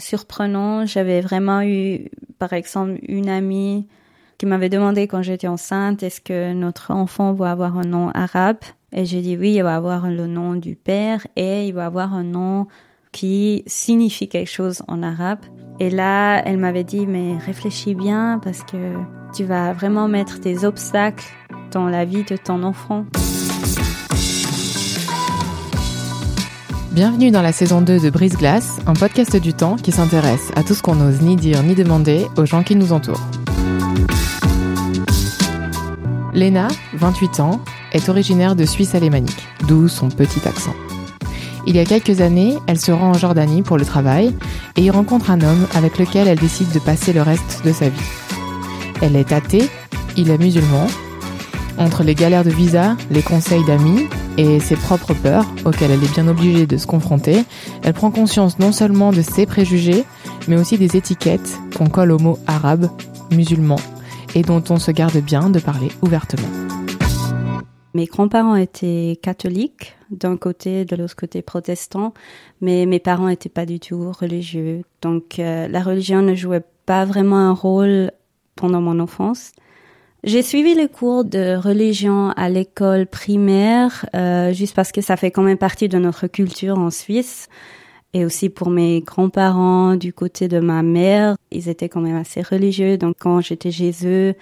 surprenantes. 0.00 0.88
J'avais 0.88 1.20
vraiment 1.20 1.62
eu 1.62 2.10
par 2.40 2.54
exemple, 2.54 2.98
une 3.06 3.28
amie 3.28 3.86
qui 4.38 4.46
m'avait 4.46 4.70
demandé 4.70 5.06
quand 5.06 5.22
j'étais 5.22 5.46
enceinte, 5.46 6.02
est-ce 6.02 6.20
que 6.20 6.54
notre 6.54 6.90
enfant 6.90 7.34
va 7.34 7.52
avoir 7.52 7.78
un 7.78 7.84
nom 7.84 8.08
arabe? 8.10 8.56
Et 8.92 9.04
j'ai 9.04 9.20
dit 9.20 9.36
oui, 9.36 9.52
il 9.52 9.62
va 9.62 9.76
avoir 9.76 10.08
le 10.08 10.26
nom 10.26 10.54
du 10.54 10.74
père 10.74 11.24
et 11.36 11.68
il 11.68 11.74
va 11.74 11.86
avoir 11.86 12.14
un 12.14 12.24
nom 12.24 12.66
qui 13.12 13.62
signifie 13.66 14.28
quelque 14.28 14.50
chose 14.50 14.82
en 14.88 15.02
arabe. 15.02 15.40
Et 15.78 15.90
là, 15.90 16.42
elle 16.46 16.56
m'avait 16.56 16.84
dit, 16.84 17.06
mais 17.06 17.36
réfléchis 17.36 17.94
bien 17.94 18.40
parce 18.42 18.62
que 18.62 18.94
tu 19.34 19.44
vas 19.44 19.72
vraiment 19.72 20.08
mettre 20.08 20.40
des 20.40 20.64
obstacles 20.64 21.26
dans 21.72 21.88
la 21.88 22.04
vie 22.04 22.24
de 22.24 22.36
ton 22.36 22.62
enfant. 22.62 23.04
Bienvenue 26.92 27.30
dans 27.30 27.40
la 27.40 27.52
saison 27.52 27.82
2 27.82 28.00
de 28.00 28.10
Brise 28.10 28.36
Glace, 28.36 28.80
un 28.84 28.94
podcast 28.94 29.36
du 29.36 29.54
temps 29.54 29.76
qui 29.76 29.92
s'intéresse 29.92 30.50
à 30.56 30.64
tout 30.64 30.74
ce 30.74 30.82
qu'on 30.82 30.96
n'ose 30.96 31.20
ni 31.20 31.36
dire 31.36 31.62
ni 31.62 31.76
demander 31.76 32.26
aux 32.36 32.46
gens 32.46 32.64
qui 32.64 32.74
nous 32.74 32.92
entourent. 32.92 33.24
Léna, 36.34 36.66
28 36.94 37.38
ans, 37.38 37.60
est 37.92 38.08
originaire 38.08 38.56
de 38.56 38.64
Suisse 38.64 38.96
alémanique, 38.96 39.46
d'où 39.68 39.86
son 39.86 40.08
petit 40.08 40.40
accent. 40.48 40.74
Il 41.64 41.76
y 41.76 41.78
a 41.78 41.84
quelques 41.84 42.20
années, 42.20 42.56
elle 42.66 42.80
se 42.80 42.90
rend 42.90 43.10
en 43.10 43.14
Jordanie 43.14 43.62
pour 43.62 43.78
le 43.78 43.84
travail 43.84 44.34
et 44.74 44.82
y 44.82 44.90
rencontre 44.90 45.30
un 45.30 45.40
homme 45.42 45.68
avec 45.74 45.96
lequel 45.96 46.26
elle 46.26 46.40
décide 46.40 46.72
de 46.72 46.80
passer 46.80 47.12
le 47.12 47.22
reste 47.22 47.62
de 47.64 47.72
sa 47.72 47.88
vie. 47.88 48.00
Elle 49.00 49.14
est 49.14 49.30
athée, 49.30 49.70
il 50.16 50.28
est 50.28 50.38
musulman. 50.38 50.88
Entre 51.78 52.02
les 52.02 52.16
galères 52.16 52.44
de 52.44 52.50
visa, 52.50 52.96
les 53.12 53.22
conseils 53.22 53.64
d'amis 53.64 54.08
et 54.36 54.60
ses 54.60 54.76
propres 54.76 55.14
peurs, 55.14 55.46
auxquelles 55.64 55.90
elle 55.90 56.04
est 56.04 56.12
bien 56.12 56.28
obligée 56.28 56.66
de 56.66 56.76
se 56.76 56.86
confronter, 56.86 57.44
elle 57.82 57.94
prend 57.94 58.10
conscience 58.10 58.58
non 58.58 58.72
seulement 58.72 59.12
de 59.12 59.22
ses 59.22 59.46
préjugés, 59.46 60.04
mais 60.48 60.56
aussi 60.56 60.78
des 60.78 60.96
étiquettes 60.96 61.58
qu'on 61.76 61.88
colle 61.88 62.12
au 62.12 62.18
mot 62.18 62.38
arabe, 62.46 62.88
musulman, 63.32 63.76
et 64.34 64.42
dont 64.42 64.62
on 64.70 64.78
se 64.78 64.90
garde 64.90 65.18
bien 65.18 65.50
de 65.50 65.58
parler 65.58 65.88
ouvertement. 66.02 66.48
Mes 67.92 68.06
grands-parents 68.06 68.54
étaient 68.54 69.18
catholiques 69.20 69.96
d'un 70.10 70.36
côté, 70.36 70.84
de 70.84 70.94
l'autre 70.94 71.16
côté 71.16 71.42
protestants, 71.42 72.14
mais 72.60 72.86
mes 72.86 73.00
parents 73.00 73.28
n'étaient 73.28 73.48
pas 73.48 73.66
du 73.66 73.80
tout 73.80 74.12
religieux. 74.12 74.82
Donc 75.02 75.38
euh, 75.38 75.66
la 75.66 75.82
religion 75.82 76.22
ne 76.22 76.34
jouait 76.34 76.64
pas 76.86 77.04
vraiment 77.04 77.38
un 77.38 77.52
rôle 77.52 78.12
pendant 78.54 78.80
mon 78.80 79.00
enfance. 79.00 79.52
J'ai 80.22 80.42
suivi 80.42 80.74
les 80.74 80.88
cours 80.88 81.24
de 81.24 81.56
religion 81.56 82.30
à 82.36 82.50
l'école 82.50 83.06
primaire, 83.06 84.04
euh, 84.14 84.52
juste 84.52 84.76
parce 84.76 84.92
que 84.92 85.00
ça 85.00 85.16
fait 85.16 85.30
quand 85.30 85.42
même 85.42 85.56
partie 85.56 85.88
de 85.88 85.96
notre 85.96 86.26
culture 86.26 86.78
en 86.78 86.90
Suisse. 86.90 87.48
Et 88.12 88.26
aussi 88.26 88.50
pour 88.50 88.68
mes 88.70 89.00
grands-parents 89.00 89.96
du 89.96 90.12
côté 90.12 90.46
de 90.48 90.60
ma 90.60 90.82
mère, 90.82 91.36
ils 91.50 91.68
étaient 91.70 91.88
quand 91.88 92.02
même 92.02 92.16
assez 92.16 92.42
religieux. 92.42 92.98
Donc 92.98 93.16
quand 93.20 93.40
j'étais 93.40 93.70
chez 93.70 93.92
eux, 94.04 94.34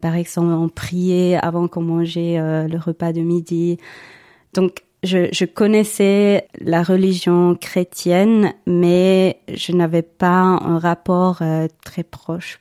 par 0.00 0.16
exemple, 0.16 0.52
on 0.52 0.68
priait 0.68 1.36
avant 1.36 1.68
qu'on 1.68 1.82
mangeait 1.82 2.38
euh, 2.38 2.66
le 2.66 2.78
repas 2.78 3.12
de 3.12 3.20
midi. 3.20 3.76
Donc 4.54 4.82
je, 5.04 5.28
je, 5.32 5.44
connaissais 5.44 6.48
la 6.58 6.82
religion 6.82 7.54
chrétienne, 7.54 8.52
mais 8.66 9.38
je 9.52 9.72
n'avais 9.72 10.02
pas 10.02 10.40
un 10.40 10.78
rapport 10.78 11.38
euh, 11.42 11.68
très 11.84 12.02
proche 12.02 12.58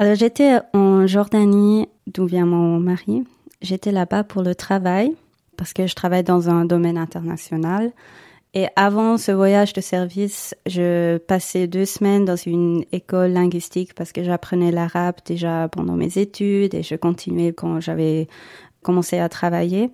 alors 0.00 0.14
j'étais 0.14 0.60
en 0.72 1.06
Jordanie, 1.06 1.86
d'où 2.06 2.24
vient 2.24 2.46
mon 2.46 2.80
mari. 2.80 3.22
J'étais 3.60 3.92
là-bas 3.92 4.24
pour 4.24 4.40
le 4.40 4.54
travail, 4.54 5.14
parce 5.58 5.74
que 5.74 5.86
je 5.86 5.94
travaille 5.94 6.24
dans 6.24 6.48
un 6.48 6.64
domaine 6.64 6.96
international. 6.96 7.92
Et 8.54 8.68
avant 8.76 9.18
ce 9.18 9.30
voyage 9.30 9.74
de 9.74 9.82
service, 9.82 10.54
je 10.64 11.18
passais 11.18 11.66
deux 11.66 11.84
semaines 11.84 12.24
dans 12.24 12.36
une 12.36 12.82
école 12.92 13.32
linguistique 13.32 13.94
parce 13.94 14.12
que 14.12 14.24
j'apprenais 14.24 14.70
l'arabe 14.70 15.16
déjà 15.26 15.68
pendant 15.68 15.96
mes 15.96 16.16
études 16.16 16.74
et 16.74 16.82
je 16.82 16.94
continuais 16.94 17.52
quand 17.52 17.78
j'avais 17.80 18.26
commencé 18.82 19.18
à 19.18 19.28
travailler. 19.28 19.90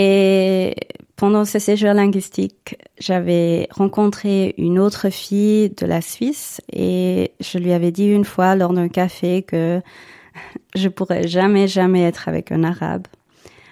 Et 0.00 0.76
pendant 1.16 1.44
ce 1.44 1.58
séjour 1.58 1.92
linguistique, 1.92 2.76
j'avais 3.00 3.66
rencontré 3.72 4.54
une 4.56 4.78
autre 4.78 5.10
fille 5.10 5.70
de 5.70 5.86
la 5.86 6.00
Suisse 6.00 6.60
et 6.72 7.32
je 7.40 7.58
lui 7.58 7.72
avais 7.72 7.90
dit 7.90 8.06
une 8.06 8.24
fois 8.24 8.54
lors 8.54 8.72
d'un 8.72 8.86
café 8.88 9.42
que 9.42 9.82
je 10.76 10.88
pourrais 10.88 11.26
jamais, 11.26 11.66
jamais 11.66 12.04
être 12.04 12.28
avec 12.28 12.52
un 12.52 12.62
arabe. 12.62 13.08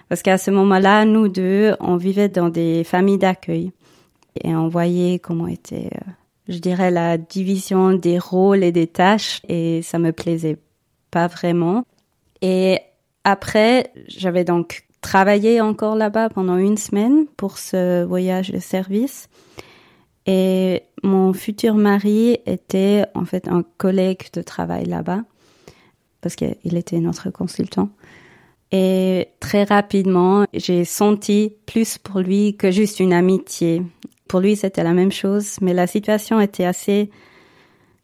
Parce 0.09 0.23
qu'à 0.23 0.37
ce 0.37 0.51
moment-là, 0.51 1.05
nous 1.05 1.29
deux, 1.29 1.77
on 1.79 1.97
vivait 1.97 2.29
dans 2.29 2.49
des 2.49 2.83
familles 2.83 3.19
d'accueil 3.19 3.71
et 4.43 4.57
on 4.57 4.67
voyait 4.67 5.21
comment 5.21 5.47
était, 5.47 5.91
euh, 5.95 6.11
je 6.49 6.59
dirais, 6.59 6.91
la 6.91 7.19
division 7.19 7.93
des 7.93 8.19
rôles 8.19 8.65
et 8.65 8.73
des 8.73 8.89
tâches 8.89 9.43
et 9.49 9.81
ça 9.83 10.01
me 10.01 10.11
plaisait 10.11 10.59
pas 11.13 11.29
vraiment. 11.29 11.85
Et 12.43 12.81
après, 13.23 13.93
j'avais 14.09 14.43
donc 14.43 14.86
travaillé 15.07 15.61
encore 15.61 15.95
là-bas 15.95 16.31
pendant 16.31 16.57
une 16.57 16.77
semaine 16.77 17.27
pour 17.37 17.59
ce 17.59 18.03
voyage 18.03 18.51
de 18.51 18.59
service. 18.59 19.29
Et 20.27 20.83
mon 21.05 21.33
futur 21.33 21.77
mari 21.77 22.39
était 22.45 23.05
en 23.15 23.25
fait 23.25 23.47
un 23.47 23.63
collègue 23.79 24.23
de 24.33 24.43
travail 24.43 24.85
là-bas, 24.87 25.23
parce 26.21 26.35
qu'il 26.35 26.77
était 26.77 26.99
notre 26.99 27.31
consultant. 27.31 27.89
Et 28.73 29.29
très 29.39 29.63
rapidement, 29.63 30.45
j'ai 30.53 30.85
senti 30.85 31.53
plus 31.67 31.99
pour 31.99 32.19
lui 32.19 32.57
que 32.57 32.73
juste 32.73 32.99
une 32.99 33.13
amitié. 33.13 33.85
Pour 34.27 34.41
lui, 34.41 34.57
c'était 34.57 34.83
la 34.83 34.93
même 34.93 35.13
chose, 35.13 35.59
mais 35.61 35.73
la 35.73 35.87
situation 35.87 36.41
était 36.41 36.65
assez 36.65 37.11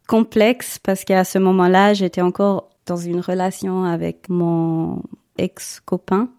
complexe 0.07 0.79
parce 0.79 1.03
qu'à 1.03 1.25
ce 1.25 1.37
moment-là, 1.37 1.93
j'étais 1.93 2.21
encore 2.21 2.69
dans 2.85 2.95
une 2.95 3.19
relation 3.19 3.83
avec 3.83 4.29
mon 4.29 5.03
ex-copain 5.37 6.29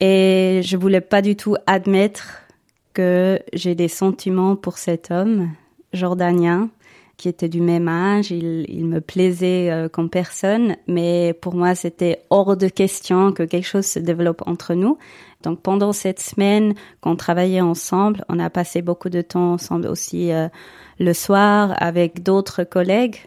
et 0.00 0.60
je 0.64 0.76
voulais 0.76 1.00
pas 1.00 1.22
du 1.22 1.36
tout 1.36 1.56
admettre 1.66 2.40
que 2.92 3.40
j'ai 3.52 3.74
des 3.74 3.88
sentiments 3.88 4.56
pour 4.56 4.78
cet 4.78 5.10
homme 5.10 5.50
jordanien 5.92 6.70
qui 7.16 7.28
était 7.28 7.48
du 7.48 7.60
même 7.60 7.88
âge, 7.88 8.30
il, 8.30 8.66
il 8.68 8.86
me 8.86 9.00
plaisait 9.00 9.70
euh, 9.70 9.88
comme 9.88 10.10
personne, 10.10 10.76
mais 10.86 11.32
pour 11.32 11.54
moi 11.54 11.74
c'était 11.74 12.22
hors 12.30 12.56
de 12.56 12.68
question 12.68 13.32
que 13.32 13.42
quelque 13.42 13.66
chose 13.66 13.86
se 13.86 13.98
développe 13.98 14.42
entre 14.46 14.74
nous. 14.74 14.98
Donc 15.42 15.60
pendant 15.60 15.92
cette 15.92 16.20
semaine 16.20 16.74
qu'on 17.00 17.16
travaillait 17.16 17.60
ensemble, 17.60 18.24
on 18.28 18.38
a 18.38 18.50
passé 18.50 18.82
beaucoup 18.82 19.10
de 19.10 19.22
temps 19.22 19.52
ensemble 19.52 19.86
aussi 19.86 20.32
euh, 20.32 20.48
le 20.98 21.12
soir 21.12 21.74
avec 21.78 22.22
d'autres 22.22 22.64
collègues 22.64 23.18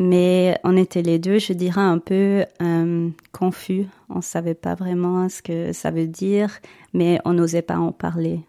mais 0.00 0.58
on 0.64 0.78
était 0.78 1.02
les 1.02 1.18
deux, 1.18 1.38
je 1.38 1.52
dirais, 1.52 1.82
un 1.82 1.98
peu 1.98 2.46
euh, 2.62 3.10
confus. 3.32 3.86
On 4.08 4.22
savait 4.22 4.54
pas 4.54 4.74
vraiment 4.74 5.28
ce 5.28 5.42
que 5.42 5.74
ça 5.74 5.90
veut 5.90 6.06
dire, 6.06 6.58
mais 6.94 7.20
on 7.26 7.34
n'osait 7.34 7.60
pas 7.60 7.76
en 7.76 7.92
parler. 7.92 8.40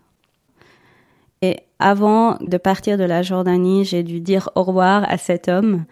Et 1.42 1.57
avant 1.77 2.38
de 2.39 2.56
partir 2.56 2.98
de 2.98 3.03
la 3.03 3.21
Jordanie, 3.21 3.83
j'ai 3.83 4.01
dû 4.01 4.21
dire 4.21 4.50
au 4.56 4.63
revoir 4.63 5.03
à 5.09 5.18
cet 5.18 5.50
homme. 5.50 5.83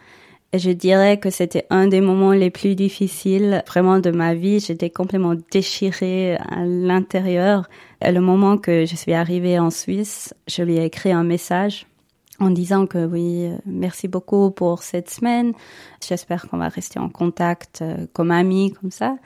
Et 0.54 0.60
je 0.60 0.72
dirais 0.72 1.20
que 1.20 1.30
c'était 1.30 1.66
un 1.70 1.88
des 1.88 2.00
moments 2.00 2.32
les 2.32 2.52
plus 2.52 2.76
difficiles 2.76 3.62
vraiment 3.68 4.00
de 4.00 4.12
ma 4.12 4.36
vie. 4.36 4.62
J'étais 4.62 4.90
complètement 4.90 5.36
déchirée 5.52 6.38
à 6.38 6.64
l'intérieur. 6.64 7.68
Et 8.02 8.14
le 8.14 8.22
moment 8.22 8.58
que 8.58 8.86
je 8.86 8.96
suis 8.96 9.14
arrivée 9.14 9.60
en 9.60 9.72
Suisse, 9.72 10.34
je 10.48 10.64
lui 10.64 10.78
ai 10.78 10.86
écrit 10.86 11.12
un 11.12 11.26
message 11.26 11.86
en 12.40 12.50
disant 12.50 12.86
que 12.86 13.06
oui, 13.06 13.46
euh, 13.46 13.58
merci 13.66 14.08
beaucoup 14.08 14.52
pour 14.52 14.84
cette 14.84 15.10
semaine. 15.10 15.54
J'espère 16.06 16.48
qu'on 16.48 16.58
va 16.58 16.70
rester 16.70 17.00
en 17.00 17.10
contact 17.10 17.82
euh, 17.82 18.08
comme 18.14 18.32
amis, 18.32 18.74
comme 18.80 18.92
ça. 18.92 19.18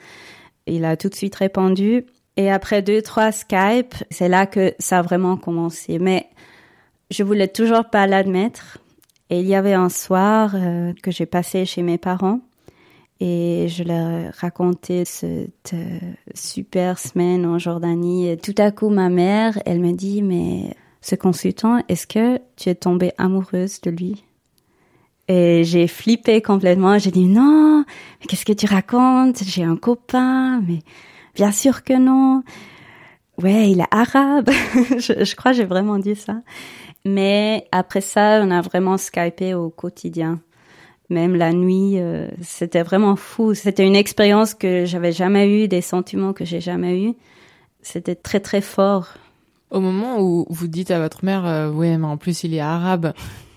Il 0.66 0.84
a 0.84 0.96
tout 0.96 1.08
de 1.08 1.14
suite 1.14 1.34
répondu 1.34 2.06
Et 2.36 2.50
après 2.50 2.82
deux, 2.82 3.02
trois 3.02 3.32
Skype, 3.32 3.94
c'est 4.10 4.28
là 4.28 4.46
que 4.46 4.74
ça 4.78 4.98
a 4.98 5.02
vraiment 5.02 5.36
commencé. 5.36 5.98
Mais 5.98 6.28
je 7.10 7.22
voulais 7.22 7.48
toujours 7.48 7.84
pas 7.84 8.06
l'admettre. 8.06 8.78
Et 9.30 9.40
il 9.40 9.46
y 9.46 9.54
avait 9.54 9.74
un 9.74 9.88
soir 9.88 10.52
euh, 10.54 10.92
que 11.02 11.10
j'ai 11.10 11.26
passé 11.26 11.64
chez 11.64 11.82
mes 11.82 11.98
parents 11.98 12.40
et 13.20 13.68
je 13.68 13.84
leur 13.84 14.34
racontais 14.34 15.04
cette 15.04 15.74
super 16.34 16.98
semaine 16.98 17.46
en 17.46 17.58
Jordanie. 17.58 18.28
Et 18.28 18.36
tout 18.36 18.54
à 18.58 18.70
coup, 18.70 18.90
ma 18.90 19.08
mère, 19.08 19.58
elle 19.64 19.80
me 19.80 19.92
dit, 19.92 20.20
mais 20.20 20.74
ce 21.04 21.16
consultant, 21.16 21.84
est-ce 21.90 22.06
que 22.06 22.40
tu 22.56 22.70
es 22.70 22.74
tombée 22.74 23.12
amoureuse 23.18 23.82
de 23.82 23.90
lui? 23.90 24.24
Et 25.28 25.62
j'ai 25.62 25.86
flippé 25.86 26.40
complètement. 26.40 26.96
J'ai 26.98 27.10
dit, 27.10 27.26
non, 27.26 27.84
qu'est-ce 28.26 28.46
que 28.46 28.54
tu 28.54 28.64
racontes? 28.64 29.42
J'ai 29.44 29.64
un 29.64 29.76
copain, 29.76 30.62
mais 30.66 30.78
bien 31.34 31.52
sûr 31.52 31.84
que 31.84 31.92
non. 31.92 32.42
Ouais, 33.42 33.70
il 33.70 33.80
est 33.80 33.94
arabe. 33.94 34.48
je, 34.98 35.24
je 35.24 35.36
crois 35.36 35.50
que 35.50 35.58
j'ai 35.58 35.66
vraiment 35.66 35.98
dit 35.98 36.16
ça. 36.16 36.36
Mais 37.04 37.68
après 37.70 38.00
ça, 38.00 38.40
on 38.42 38.50
a 38.50 38.62
vraiment 38.62 38.96
skypé 38.96 39.52
au 39.52 39.68
quotidien. 39.68 40.40
Même 41.10 41.36
la 41.36 41.52
nuit, 41.52 41.98
euh, 41.98 42.28
c'était 42.40 42.82
vraiment 42.82 43.16
fou. 43.16 43.52
C'était 43.52 43.86
une 43.86 43.96
expérience 43.96 44.54
que 44.54 44.86
j'avais 44.86 45.12
jamais 45.12 45.64
eue, 45.64 45.68
des 45.68 45.82
sentiments 45.82 46.32
que 46.32 46.46
j'ai 46.46 46.62
jamais 46.62 46.98
eus. 46.98 47.14
C'était 47.82 48.14
très 48.14 48.40
très 48.40 48.62
fort. 48.62 49.18
Au 49.70 49.80
moment 49.80 50.20
où 50.20 50.46
vous 50.50 50.68
dites 50.68 50.90
à 50.90 51.00
votre 51.00 51.24
mère, 51.24 51.46
euh, 51.46 51.70
oui, 51.70 51.96
mais 51.96 52.06
en 52.06 52.16
plus 52.16 52.44
il 52.44 52.54
est 52.54 52.60
arabe, 52.60 53.12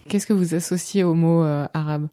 qu'est-ce 0.08 0.26
que 0.26 0.34
vous 0.34 0.56
associez 0.56 1.04
au 1.04 1.14
mot 1.14 1.44
euh, 1.44 1.68
arabe? 1.74 2.08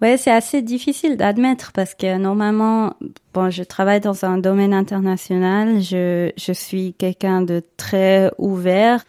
Ouais, 0.00 0.16
c'est 0.16 0.32
assez 0.32 0.62
difficile 0.62 1.16
d'admettre 1.16 1.70
parce 1.72 1.94
que 1.94 2.18
normalement, 2.18 2.94
bon, 3.34 3.50
je 3.50 3.62
travaille 3.62 4.00
dans 4.00 4.24
un 4.24 4.38
domaine 4.38 4.74
international, 4.74 5.80
je, 5.80 6.32
je 6.36 6.52
suis 6.52 6.94
quelqu'un 6.94 7.42
de 7.42 7.62
très 7.76 8.30
ouvert 8.38 9.04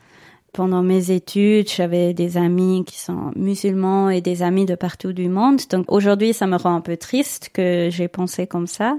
pendant 0.53 0.83
mes 0.83 1.09
études, 1.09 1.67
j'avais 1.67 2.13
des 2.13 2.37
amis 2.37 2.85
qui 2.85 2.99
sont 2.99 3.31
musulmans 3.35 4.11
et 4.11 4.21
des 4.21 4.43
amis 4.43 4.67
de 4.67 4.75
partout 4.75 5.11
du 5.11 5.27
monde. 5.27 5.59
Donc 5.71 5.91
aujourd'hui, 5.91 6.31
ça 6.31 6.45
me 6.45 6.57
rend 6.57 6.75
un 6.75 6.81
peu 6.81 6.95
triste 6.95 7.49
que 7.51 7.89
j'ai 7.91 8.07
pensé 8.07 8.45
comme 8.45 8.67
ça. 8.67 8.95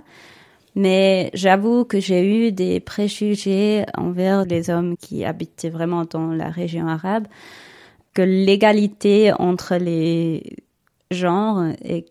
Mais 0.74 1.30
j'avoue 1.34 1.84
que 1.84 2.00
j'ai 2.00 2.48
eu 2.48 2.52
des 2.52 2.80
préjugés 2.80 3.84
envers 3.96 4.44
les 4.44 4.70
hommes 4.70 4.96
qui 4.96 5.24
habitaient 5.24 5.70
vraiment 5.70 6.04
dans 6.04 6.32
la 6.32 6.50
région 6.50 6.88
arabe, 6.88 7.26
que 8.12 8.22
l'égalité 8.22 9.32
entre 9.32 9.76
les 9.76 10.56
genres 11.10 11.64
est 11.84 12.06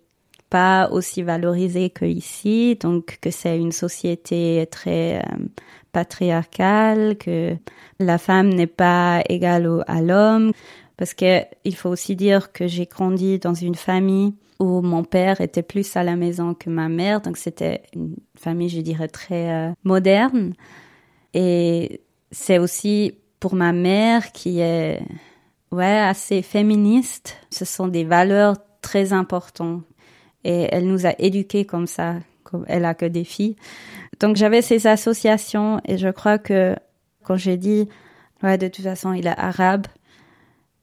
pas 0.49 0.89
aussi 0.91 1.23
valorisée 1.23 1.89
qu'ici, 1.89 2.77
donc 2.79 3.17
que 3.19 3.31
c'est 3.31 3.57
une 3.57 3.71
société 3.71 4.67
très 4.69 5.17
euh, 5.17 5.45
patriarcale, 5.91 7.17
que 7.17 7.55
la 7.99 8.17
femme 8.17 8.49
n'est 8.49 8.67
pas 8.67 9.23
égale 9.29 9.83
à 9.87 10.01
l'homme, 10.01 10.51
parce 10.95 11.15
que 11.15 11.41
il 11.63 11.75
faut 11.75 11.89
aussi 11.89 12.15
dire 12.15 12.51
que 12.51 12.67
j'ai 12.67 12.85
grandi 12.85 13.39
dans 13.39 13.55
une 13.55 13.75
famille 13.75 14.35
où 14.63 14.81
mon 14.81 15.03
père 15.03 15.41
était 15.41 15.61
plus 15.61 15.95
à 15.97 16.03
la 16.03 16.15
maison 16.15 16.53
que 16.53 16.69
ma 16.69 16.87
mère, 16.87 17.21
donc 17.21 17.37
c'était 17.37 17.83
une 17.93 18.15
famille, 18.35 18.69
je 18.69 18.81
dirais, 18.81 19.09
très 19.09 19.51
euh, 19.51 19.71
moderne. 19.83 20.53
Et 21.33 22.01
c'est 22.31 22.59
aussi 22.59 23.17
pour 23.39 23.55
ma 23.55 23.73
mère 23.73 24.31
qui 24.31 24.59
est 24.59 25.01
ouais 25.71 25.99
assez 25.99 26.41
féministe. 26.41 27.37
Ce 27.49 27.65
sont 27.65 27.87
des 27.87 28.05
valeurs 28.05 28.55
très 28.81 29.11
importantes 29.11 29.83
et 30.43 30.67
elle 30.71 30.87
nous 30.87 31.05
a 31.05 31.13
éduqués 31.19 31.65
comme 31.65 31.87
ça. 31.87 32.15
Comme 32.43 32.65
elle 32.67 32.85
a 32.85 32.93
que 32.93 33.05
des 33.05 33.23
filles. 33.23 33.55
Donc 34.19 34.35
j'avais 34.35 34.61
ces 34.61 34.85
associations 34.87 35.81
et 35.85 35.97
je 35.97 36.09
crois 36.09 36.37
que 36.37 36.75
quand 37.23 37.35
j'ai 37.35 37.57
dit 37.57 37.89
ouais 38.43 38.57
de 38.57 38.67
toute 38.67 38.83
façon 38.83 39.13
il 39.13 39.27
est 39.27 39.39
arabe, 39.39 39.87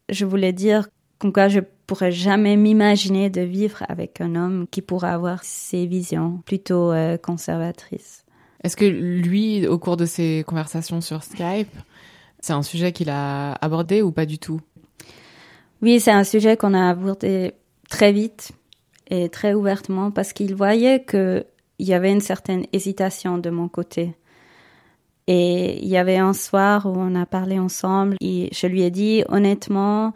je 0.08 0.24
voulais 0.24 0.52
dire 0.52 0.88
qu'en 1.20 1.30
cas 1.30 1.48
je 1.48 1.60
pourrais 1.86 2.10
jamais 2.10 2.56
m'imaginer 2.56 3.30
de 3.30 3.42
vivre 3.42 3.84
avec 3.88 4.20
un 4.20 4.34
homme 4.34 4.66
qui 4.70 4.82
pourrait 4.82 5.10
avoir 5.10 5.44
ces 5.44 5.86
visions 5.86 6.42
plutôt 6.44 6.90
euh, 6.90 7.16
conservatrices. 7.16 8.24
Est-ce 8.64 8.76
que 8.76 8.84
lui, 8.84 9.66
au 9.66 9.78
cours 9.78 9.96
de 9.96 10.06
ces 10.06 10.44
conversations 10.46 11.00
sur 11.00 11.22
Skype, 11.22 11.74
c'est 12.40 12.52
un 12.52 12.62
sujet 12.62 12.92
qu'il 12.92 13.10
a 13.10 13.52
abordé 13.52 14.02
ou 14.02 14.12
pas 14.12 14.26
du 14.26 14.38
tout? 14.38 14.60
Oui, 15.82 15.98
c'est 16.00 16.10
un 16.10 16.24
sujet 16.24 16.56
qu'on 16.56 16.74
a 16.74 16.90
abordé 16.90 17.52
très 17.88 18.12
vite 18.12 18.52
et 19.08 19.28
très 19.28 19.54
ouvertement 19.54 20.10
parce 20.10 20.32
qu'il 20.32 20.54
voyait 20.54 21.02
que 21.02 21.44
il 21.78 21.88
y 21.88 21.94
avait 21.94 22.12
une 22.12 22.20
certaine 22.20 22.66
hésitation 22.74 23.38
de 23.38 23.48
mon 23.48 23.66
côté. 23.66 24.14
Et 25.26 25.82
il 25.82 25.88
y 25.88 25.96
avait 25.96 26.18
un 26.18 26.34
soir 26.34 26.84
où 26.84 26.92
on 26.94 27.14
a 27.14 27.24
parlé 27.24 27.58
ensemble 27.58 28.16
et 28.20 28.50
je 28.52 28.66
lui 28.66 28.82
ai 28.82 28.90
dit 28.90 29.24
honnêtement, 29.28 30.12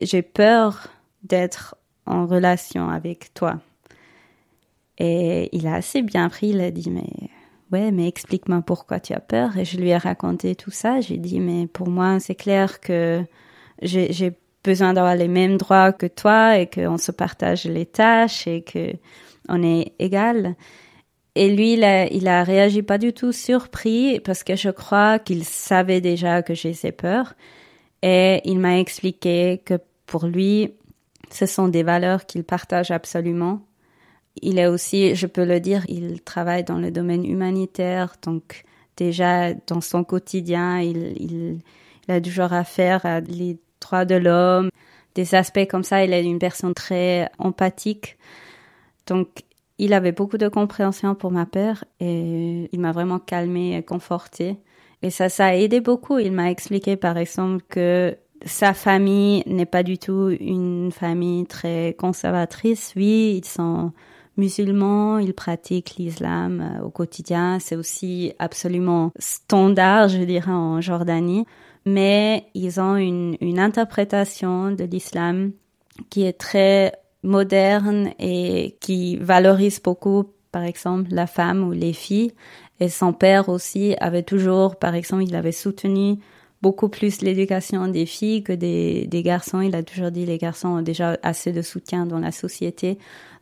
j'ai 0.00 0.22
peur 0.22 0.88
d'être 1.22 1.76
en 2.06 2.26
relation 2.26 2.88
avec 2.88 3.32
toi. 3.34 3.60
Et 4.98 5.48
il 5.56 5.66
a 5.66 5.74
assez 5.74 6.02
bien 6.02 6.28
pris, 6.28 6.48
il 6.48 6.60
a 6.60 6.70
dit 6.70 6.90
mais 6.90 7.30
ouais, 7.72 7.90
mais 7.90 8.06
explique-moi 8.08 8.62
pourquoi 8.66 9.00
tu 9.00 9.12
as 9.12 9.20
peur. 9.20 9.56
Et 9.56 9.64
je 9.64 9.78
lui 9.78 9.90
ai 9.90 9.96
raconté 9.96 10.54
tout 10.54 10.70
ça. 10.70 11.00
J'ai 11.00 11.16
dit 11.16 11.40
mais 11.40 11.66
pour 11.66 11.88
moi 11.88 12.20
c'est 12.20 12.34
clair 12.34 12.80
que 12.80 13.24
j'ai 13.82 14.32
besoin 14.62 14.92
d'avoir 14.92 15.16
les 15.16 15.28
mêmes 15.28 15.56
droits 15.56 15.92
que 15.92 16.06
toi 16.06 16.58
et 16.58 16.68
qu'on 16.68 16.98
se 16.98 17.12
partage 17.12 17.64
les 17.64 17.86
tâches 17.86 18.46
et 18.46 18.62
que 18.62 18.92
on 19.48 19.62
est 19.62 19.92
égal. 19.98 20.54
Et 21.34 21.54
lui, 21.54 21.74
il 21.74 21.84
a, 21.84 22.06
il 22.12 22.28
a 22.28 22.42
réagi 22.44 22.82
pas 22.82 22.98
du 22.98 23.12
tout 23.12 23.32
surpris 23.32 24.20
parce 24.20 24.42
que 24.42 24.56
je 24.56 24.70
crois 24.70 25.18
qu'il 25.18 25.44
savait 25.44 26.00
déjà 26.00 26.42
que 26.42 26.54
j'ai 26.54 26.74
ces 26.74 26.92
peurs. 26.92 27.34
Et 28.02 28.40
il 28.44 28.58
m'a 28.58 28.78
expliqué 28.78 29.62
que 29.64 29.74
pour 30.10 30.26
lui, 30.26 30.74
ce 31.30 31.46
sont 31.46 31.68
des 31.68 31.84
valeurs 31.84 32.26
qu'il 32.26 32.42
partage 32.42 32.90
absolument. 32.90 33.62
Il 34.42 34.58
est 34.58 34.66
aussi, 34.66 35.14
je 35.14 35.28
peux 35.28 35.44
le 35.44 35.60
dire, 35.60 35.84
il 35.88 36.20
travaille 36.20 36.64
dans 36.64 36.78
le 36.78 36.90
domaine 36.90 37.24
humanitaire, 37.24 38.16
donc 38.20 38.64
déjà 38.96 39.54
dans 39.68 39.80
son 39.80 40.02
quotidien, 40.02 40.80
il, 40.80 41.60
a 42.08 42.20
toujours 42.20 42.52
affaire 42.52 43.06
à 43.06 43.20
les 43.20 43.56
droits 43.80 44.04
de 44.04 44.16
l'homme, 44.16 44.70
des 45.14 45.36
aspects 45.36 45.68
comme 45.70 45.84
ça. 45.84 46.04
Il 46.04 46.12
est 46.12 46.24
une 46.24 46.40
personne 46.40 46.74
très 46.74 47.30
empathique. 47.38 48.18
Donc, 49.06 49.44
il 49.78 49.92
avait 49.92 50.10
beaucoup 50.10 50.38
de 50.38 50.48
compréhension 50.48 51.14
pour 51.14 51.30
ma 51.30 51.46
peur 51.46 51.84
et 52.00 52.68
il 52.72 52.80
m'a 52.80 52.90
vraiment 52.90 53.20
calmé 53.20 53.76
et 53.76 53.84
conforté. 53.84 54.56
Et 55.02 55.10
ça, 55.10 55.28
ça 55.28 55.46
a 55.46 55.54
aidé 55.54 55.80
beaucoup. 55.80 56.18
Il 56.18 56.32
m'a 56.32 56.50
expliqué, 56.50 56.96
par 56.96 57.16
exemple, 57.16 57.62
que 57.68 58.16
sa 58.44 58.74
famille 58.74 59.42
n'est 59.46 59.66
pas 59.66 59.82
du 59.82 59.98
tout 59.98 60.28
une 60.40 60.92
famille 60.92 61.46
très 61.46 61.94
conservatrice. 61.98 62.92
Oui, 62.96 63.40
ils 63.42 63.48
sont 63.48 63.92
musulmans, 64.36 65.18
ils 65.18 65.34
pratiquent 65.34 65.96
l'islam 65.98 66.60
euh, 66.60 66.84
au 66.84 66.90
quotidien. 66.90 67.58
C'est 67.60 67.76
aussi 67.76 68.32
absolument 68.38 69.12
standard, 69.18 70.08
je 70.08 70.18
dirais, 70.18 70.50
en 70.50 70.80
Jordanie. 70.80 71.44
Mais 71.86 72.46
ils 72.54 72.80
ont 72.80 72.96
une, 72.96 73.36
une 73.40 73.58
interprétation 73.58 74.70
de 74.70 74.84
l'islam 74.84 75.52
qui 76.08 76.24
est 76.24 76.38
très 76.38 76.92
moderne 77.22 78.10
et 78.18 78.76
qui 78.80 79.16
valorise 79.16 79.80
beaucoup, 79.80 80.24
par 80.52 80.62
exemple, 80.62 81.10
la 81.12 81.26
femme 81.26 81.62
ou 81.62 81.72
les 81.72 81.92
filles. 81.92 82.32
Et 82.80 82.88
son 82.88 83.12
père 83.12 83.48
aussi 83.48 83.94
avait 84.00 84.22
toujours, 84.22 84.76
par 84.76 84.94
exemple, 84.94 85.24
il 85.24 85.34
avait 85.34 85.52
soutenu 85.52 86.18
beaucoup 86.62 86.88
plus 86.88 87.22
l'éducation 87.22 87.88
des 87.88 88.06
filles 88.06 88.42
que 88.42 88.52
des, 88.52 89.08
garçons. 89.22 89.60
Il 89.60 89.74
a 89.74 89.82
toujours 89.82 90.10
dit 90.10 90.26
les 90.26 90.38
garçons 90.38 90.68
ont 90.68 90.82
déjà 90.82 91.16
assez 91.22 91.52
de 91.52 91.62
soutien 91.62 92.06
dans 92.06 92.18
la 92.18 92.32
société, 92.32 92.98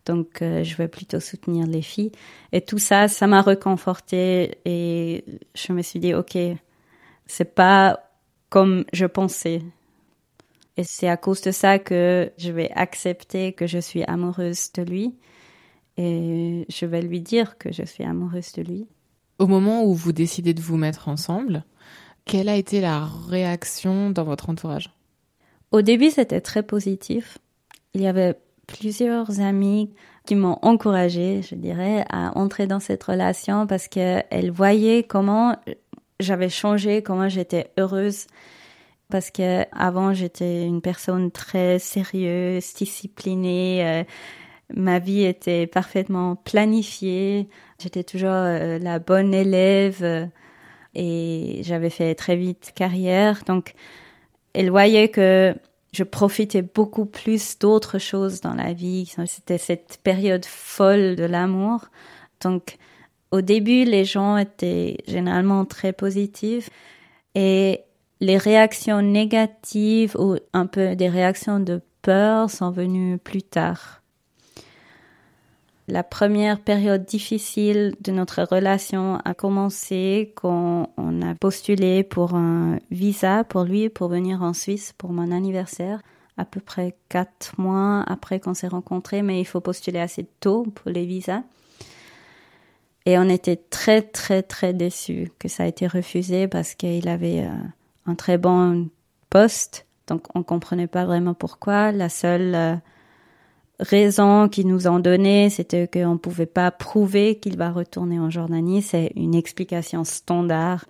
donc 0.06 0.42
euh, 0.42 0.62
je 0.62 0.76
vais 0.76 0.88
plutôt 0.88 1.20
soutenir 1.20 1.66
les 1.66 1.82
filles. 1.82 2.12
Et 2.52 2.60
tout 2.60 2.78
ça, 2.78 3.08
ça 3.08 3.26
m'a 3.26 3.42
reconforté 3.42 4.58
et 4.64 5.24
je 5.54 5.72
me 5.72 5.82
suis 5.82 6.00
dit, 6.00 6.14
ok, 6.14 6.36
c'est 7.26 7.54
pas 7.54 8.00
comme 8.48 8.84
je 8.92 9.06
pensais. 9.06 9.62
Et 10.76 10.84
c'est 10.84 11.08
à 11.08 11.16
cause 11.16 11.40
de 11.42 11.50
ça 11.50 11.80
que 11.80 12.30
je 12.38 12.52
vais 12.52 12.70
accepter 12.70 13.52
que 13.52 13.66
je 13.66 13.78
suis 13.78 14.04
amoureuse 14.04 14.72
de 14.72 14.82
lui 14.82 15.16
et 15.96 16.64
je 16.68 16.86
vais 16.86 17.02
lui 17.02 17.20
dire 17.20 17.58
que 17.58 17.72
je 17.72 17.82
suis 17.82 18.04
amoureuse 18.04 18.52
de 18.52 18.62
lui. 18.62 18.86
Au 19.40 19.48
moment 19.48 19.84
où 19.84 19.94
vous 19.94 20.12
décidez 20.12 20.54
de 20.54 20.62
vous 20.62 20.76
mettre 20.76 21.08
ensemble, 21.08 21.64
quelle 22.28 22.48
a 22.48 22.56
été 22.56 22.80
la 22.80 23.08
réaction 23.28 24.10
dans 24.10 24.22
votre 24.22 24.50
entourage? 24.50 24.90
Au 25.72 25.82
début, 25.82 26.10
c'était 26.10 26.40
très 26.40 26.62
positif. 26.62 27.38
Il 27.94 28.02
y 28.02 28.06
avait 28.06 28.34
plusieurs 28.66 29.40
amis 29.40 29.90
qui 30.26 30.34
m'ont 30.34 30.58
encouragée, 30.62 31.40
je 31.42 31.54
dirais, 31.54 32.04
à 32.10 32.38
entrer 32.38 32.66
dans 32.66 32.80
cette 32.80 33.02
relation 33.02 33.66
parce 33.66 33.88
qu'elles 33.88 34.50
voyaient 34.52 35.02
comment 35.04 35.56
j'avais 36.20 36.50
changé, 36.50 37.02
comment 37.02 37.28
j'étais 37.28 37.72
heureuse 37.78 38.26
parce 39.10 39.30
que 39.30 39.64
avant 39.72 40.12
j'étais 40.12 40.66
une 40.66 40.82
personne 40.82 41.30
très 41.30 41.78
sérieuse, 41.78 42.74
disciplinée, 42.74 43.82
euh, 43.82 44.04
Ma 44.74 44.98
vie 44.98 45.24
était 45.24 45.66
parfaitement 45.66 46.36
planifiée. 46.36 47.48
J'étais 47.80 48.04
toujours 48.04 48.28
euh, 48.32 48.78
la 48.78 48.98
bonne 48.98 49.32
élève 49.32 50.28
et 50.94 51.60
j'avais 51.62 51.90
fait 51.90 52.14
très 52.14 52.36
vite 52.36 52.72
carrière. 52.74 53.42
Donc, 53.46 53.74
elle 54.54 54.70
voyait 54.70 55.08
que 55.08 55.54
je 55.92 56.04
profitais 56.04 56.62
beaucoup 56.62 57.06
plus 57.06 57.58
d'autres 57.58 57.98
choses 57.98 58.40
dans 58.40 58.54
la 58.54 58.72
vie. 58.72 59.12
C'était 59.26 59.58
cette 59.58 60.00
période 60.02 60.44
folle 60.44 61.16
de 61.16 61.24
l'amour. 61.24 61.86
Donc, 62.40 62.76
au 63.30 63.40
début, 63.40 63.84
les 63.84 64.04
gens 64.04 64.36
étaient 64.36 64.98
généralement 65.06 65.64
très 65.64 65.92
positifs 65.92 66.70
et 67.34 67.82
les 68.20 68.36
réactions 68.36 69.02
négatives 69.02 70.16
ou 70.18 70.36
un 70.52 70.66
peu 70.66 70.96
des 70.96 71.08
réactions 71.08 71.60
de 71.60 71.80
peur 72.02 72.50
sont 72.50 72.70
venues 72.70 73.18
plus 73.18 73.42
tard. 73.42 73.97
La 75.88 76.02
première 76.02 76.60
période 76.60 77.06
difficile 77.06 77.94
de 78.02 78.12
notre 78.12 78.42
relation 78.42 79.16
a 79.24 79.32
commencé 79.32 80.34
quand 80.36 80.92
on 80.98 81.22
a 81.22 81.34
postulé 81.34 82.04
pour 82.04 82.34
un 82.34 82.78
visa 82.90 83.42
pour 83.44 83.64
lui 83.64 83.88
pour 83.88 84.08
venir 84.08 84.42
en 84.42 84.52
Suisse 84.52 84.92
pour 84.98 85.14
mon 85.14 85.32
anniversaire, 85.32 86.02
à 86.36 86.44
peu 86.44 86.60
près 86.60 86.94
quatre 87.08 87.58
mois 87.58 88.04
après 88.06 88.38
qu'on 88.38 88.52
s'est 88.52 88.68
rencontrés, 88.68 89.22
mais 89.22 89.40
il 89.40 89.46
faut 89.46 89.62
postuler 89.62 89.98
assez 89.98 90.26
tôt 90.40 90.64
pour 90.74 90.90
les 90.90 91.06
visas. 91.06 91.42
Et 93.06 93.18
on 93.18 93.26
était 93.30 93.56
très 93.56 94.02
très 94.02 94.42
très 94.42 94.74
déçus 94.74 95.32
que 95.38 95.48
ça 95.48 95.62
a 95.62 95.66
été 95.66 95.86
refusé 95.86 96.48
parce 96.48 96.74
qu'il 96.74 97.08
avait 97.08 97.46
euh, 97.46 97.64
un 98.04 98.14
très 98.14 98.36
bon 98.36 98.90
poste, 99.30 99.86
donc 100.06 100.26
on 100.34 100.42
comprenait 100.42 100.86
pas 100.86 101.06
vraiment 101.06 101.32
pourquoi. 101.32 101.92
La 101.92 102.10
seule 102.10 102.82
raison 103.80 104.48
qu'ils 104.48 104.66
nous 104.66 104.88
ont 104.88 104.98
donnée, 104.98 105.50
c'était 105.50 105.88
qu'on 105.88 106.14
ne 106.14 106.18
pouvait 106.18 106.46
pas 106.46 106.70
prouver 106.70 107.38
qu'il 107.38 107.56
va 107.56 107.70
retourner 107.70 108.18
en 108.18 108.30
Jordanie. 108.30 108.82
C'est 108.82 109.12
une 109.14 109.34
explication 109.34 110.04
standard. 110.04 110.84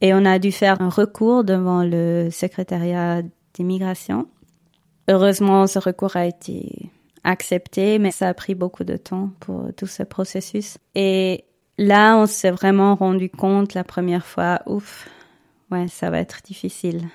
Et 0.00 0.14
on 0.14 0.24
a 0.24 0.38
dû 0.38 0.50
faire 0.50 0.80
un 0.80 0.88
recours 0.88 1.44
devant 1.44 1.84
le 1.84 2.28
secrétariat 2.30 3.22
d'immigration. 3.54 4.26
Heureusement, 5.08 5.66
ce 5.66 5.78
recours 5.78 6.16
a 6.16 6.26
été 6.26 6.90
accepté, 7.24 7.98
mais 7.98 8.10
ça 8.10 8.28
a 8.28 8.34
pris 8.34 8.54
beaucoup 8.54 8.84
de 8.84 8.96
temps 8.96 9.30
pour 9.40 9.68
tout 9.76 9.86
ce 9.86 10.02
processus. 10.02 10.78
Et 10.94 11.44
là, 11.78 12.16
on 12.16 12.26
s'est 12.26 12.50
vraiment 12.50 12.94
rendu 12.94 13.30
compte 13.30 13.74
la 13.74 13.84
première 13.84 14.26
fois, 14.26 14.60
ouf, 14.66 15.08
ouais, 15.70 15.86
ça 15.88 16.10
va 16.10 16.18
être 16.18 16.40
difficile. 16.44 17.08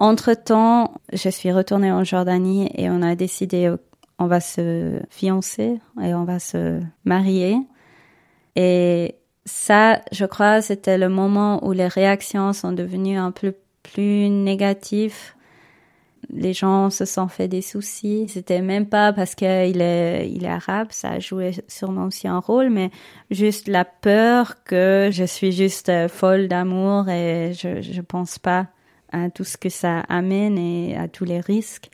Entre-temps, 0.00 0.94
je 1.12 1.28
suis 1.28 1.52
retournée 1.52 1.92
en 1.92 2.04
Jordanie 2.04 2.70
et 2.74 2.88
on 2.88 3.02
a 3.02 3.14
décidé 3.14 3.70
on 4.18 4.26
va 4.26 4.40
se 4.40 5.00
fiancer 5.10 5.78
et 6.02 6.14
on 6.14 6.24
va 6.24 6.38
se 6.38 6.80
marier. 7.04 7.56
Et 8.56 9.14
ça, 9.44 10.00
je 10.12 10.24
crois, 10.24 10.62
c'était 10.62 10.98
le 10.98 11.08
moment 11.08 11.66
où 11.66 11.72
les 11.72 11.86
réactions 11.86 12.52
sont 12.52 12.72
devenues 12.72 13.18
un 13.18 13.30
peu 13.30 13.54
plus 13.82 14.28
négatives. 14.28 15.34
Les 16.30 16.52
gens 16.52 16.88
se 16.88 17.04
sont 17.04 17.28
fait 17.28 17.48
des 17.48 17.62
soucis. 17.62 18.26
C'était 18.28 18.62
même 18.62 18.86
pas 18.86 19.12
parce 19.12 19.34
qu'il 19.34 19.80
est, 19.82 20.30
il 20.30 20.44
est 20.44 20.48
arabe, 20.48 20.88
ça 20.90 21.10
a 21.10 21.18
joué 21.18 21.52
sûrement 21.66 22.04
aussi 22.04 22.26
un 22.26 22.38
rôle, 22.38 22.70
mais 22.70 22.90
juste 23.30 23.68
la 23.68 23.84
peur 23.84 24.62
que 24.64 25.10
je 25.12 25.24
suis 25.24 25.52
juste 25.52 25.90
folle 26.08 26.48
d'amour 26.48 27.08
et 27.08 27.52
je, 27.54 27.82
je 27.82 28.00
pense 28.00 28.38
pas 28.38 28.66
à 29.12 29.30
tout 29.30 29.44
ce 29.44 29.56
que 29.56 29.68
ça 29.68 30.00
amène 30.08 30.58
et 30.58 30.96
à 30.96 31.08
tous 31.08 31.24
les 31.24 31.40
risques. 31.40 31.90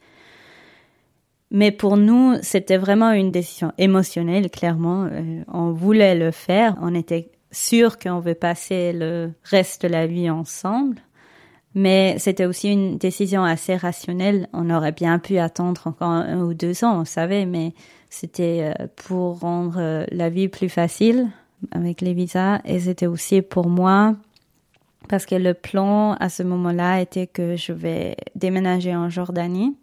Mais 1.50 1.70
pour 1.70 1.96
nous, 1.96 2.34
c'était 2.42 2.76
vraiment 2.76 3.12
une 3.12 3.30
décision 3.30 3.72
émotionnelle, 3.78 4.50
clairement. 4.50 5.04
Euh, 5.04 5.42
on 5.52 5.72
voulait 5.72 6.16
le 6.16 6.30
faire. 6.32 6.76
On 6.80 6.94
était 6.94 7.30
sûr 7.52 7.98
qu'on 7.98 8.20
veut 8.20 8.34
passer 8.34 8.92
le 8.92 9.30
reste 9.44 9.82
de 9.82 9.88
la 9.88 10.06
vie 10.06 10.28
ensemble. 10.28 10.96
Mais 11.74 12.16
c'était 12.18 12.46
aussi 12.46 12.72
une 12.72 12.96
décision 12.96 13.44
assez 13.44 13.76
rationnelle. 13.76 14.48
On 14.52 14.70
aurait 14.70 14.92
bien 14.92 15.18
pu 15.18 15.38
attendre 15.38 15.82
encore 15.86 16.08
un 16.08 16.40
ou 16.40 16.54
deux 16.54 16.84
ans, 16.84 17.00
on 17.00 17.04
savait, 17.04 17.44
mais 17.44 17.74
c'était 18.08 18.72
euh, 18.80 18.86
pour 18.96 19.40
rendre 19.40 19.76
euh, 19.78 20.04
la 20.10 20.30
vie 20.30 20.48
plus 20.48 20.70
facile 20.70 21.28
avec 21.70 22.00
les 22.00 22.14
visas. 22.14 22.60
Et 22.64 22.80
c'était 22.80 23.06
aussi 23.06 23.42
pour 23.42 23.68
moi 23.68 24.16
parce 25.08 25.26
que 25.26 25.34
le 25.34 25.54
plan 25.54 26.14
à 26.14 26.28
ce 26.28 26.42
moment-là 26.42 27.00
était 27.00 27.26
que 27.26 27.56
je 27.56 27.72
vais 27.72 28.16
déménager 28.34 28.94
en 28.94 29.08
Jordanie. 29.08 29.76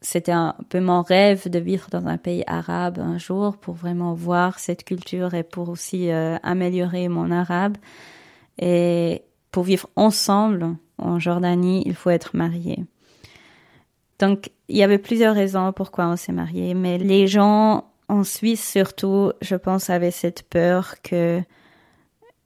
C'était 0.00 0.32
un 0.32 0.54
peu 0.68 0.80
mon 0.80 1.02
rêve 1.02 1.48
de 1.48 1.58
vivre 1.58 1.88
dans 1.90 2.06
un 2.06 2.18
pays 2.18 2.44
arabe 2.46 2.98
un 2.98 3.18
jour 3.18 3.56
pour 3.56 3.74
vraiment 3.74 4.14
voir 4.14 4.58
cette 4.58 4.84
culture 4.84 5.34
et 5.34 5.42
pour 5.42 5.68
aussi 5.68 6.10
euh, 6.10 6.36
améliorer 6.42 7.08
mon 7.08 7.30
arabe. 7.30 7.76
Et 8.58 9.22
pour 9.50 9.64
vivre 9.64 9.88
ensemble 9.96 10.76
en 10.98 11.18
Jordanie, 11.18 11.82
il 11.86 11.94
faut 11.94 12.10
être 12.10 12.36
marié. 12.36 12.84
Donc, 14.18 14.50
il 14.68 14.76
y 14.76 14.82
avait 14.82 14.98
plusieurs 14.98 15.34
raisons 15.34 15.72
pourquoi 15.72 16.06
on 16.08 16.16
s'est 16.16 16.32
marié, 16.32 16.74
mais 16.74 16.98
les 16.98 17.26
gens 17.26 17.84
en 18.08 18.24
Suisse 18.24 18.66
surtout, 18.66 19.32
je 19.42 19.56
pense, 19.56 19.90
avaient 19.90 20.10
cette 20.10 20.42
peur 20.42 21.02
que 21.02 21.42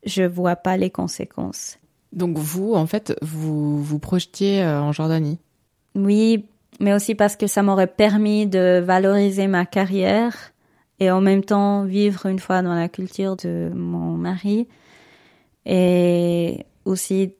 je 0.04 0.22
vois 0.22 0.56
pas 0.56 0.76
les 0.76 0.90
conséquences. 0.90 1.78
Donc 2.12 2.38
vous, 2.38 2.74
en 2.74 2.86
fait, 2.86 3.16
vous 3.22 3.82
vous 3.82 3.98
projetiez 3.98 4.62
euh, 4.62 4.80
en 4.80 4.92
Jordanie 4.92 5.38
Oui, 5.94 6.46
mais 6.80 6.92
aussi 6.92 7.14
parce 7.14 7.36
que 7.36 7.46
ça 7.46 7.62
m'aurait 7.62 7.86
permis 7.86 8.46
de 8.46 8.80
valoriser 8.80 9.46
ma 9.46 9.66
carrière 9.66 10.52
et 10.98 11.10
en 11.10 11.20
même 11.20 11.44
temps 11.44 11.84
vivre 11.84 12.26
une 12.26 12.38
fois 12.38 12.62
dans 12.62 12.74
la 12.74 12.88
culture 12.88 13.36
de 13.36 13.70
mon 13.74 14.16
mari. 14.16 14.66
Et 15.66 16.66
aussi, 16.84 17.34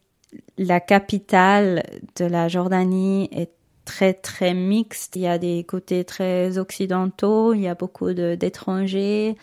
la 0.57 0.81
capitale 0.81 1.83
de 2.17 2.25
la 2.25 2.49
Jordanie 2.49 3.29
est 3.33 3.51
très 3.85 4.15
très 4.15 4.55
mixte. 4.55 5.17
Il 5.17 5.23
y 5.23 5.27
a 5.27 5.39
des 5.39 5.65
côtés 5.65 6.05
très 6.05 6.59
occidentaux, 6.59 7.55
il 7.55 7.63
y 7.63 7.69
a 7.69 7.75
beaucoup 7.75 8.13
d'étrangers. 8.13 9.37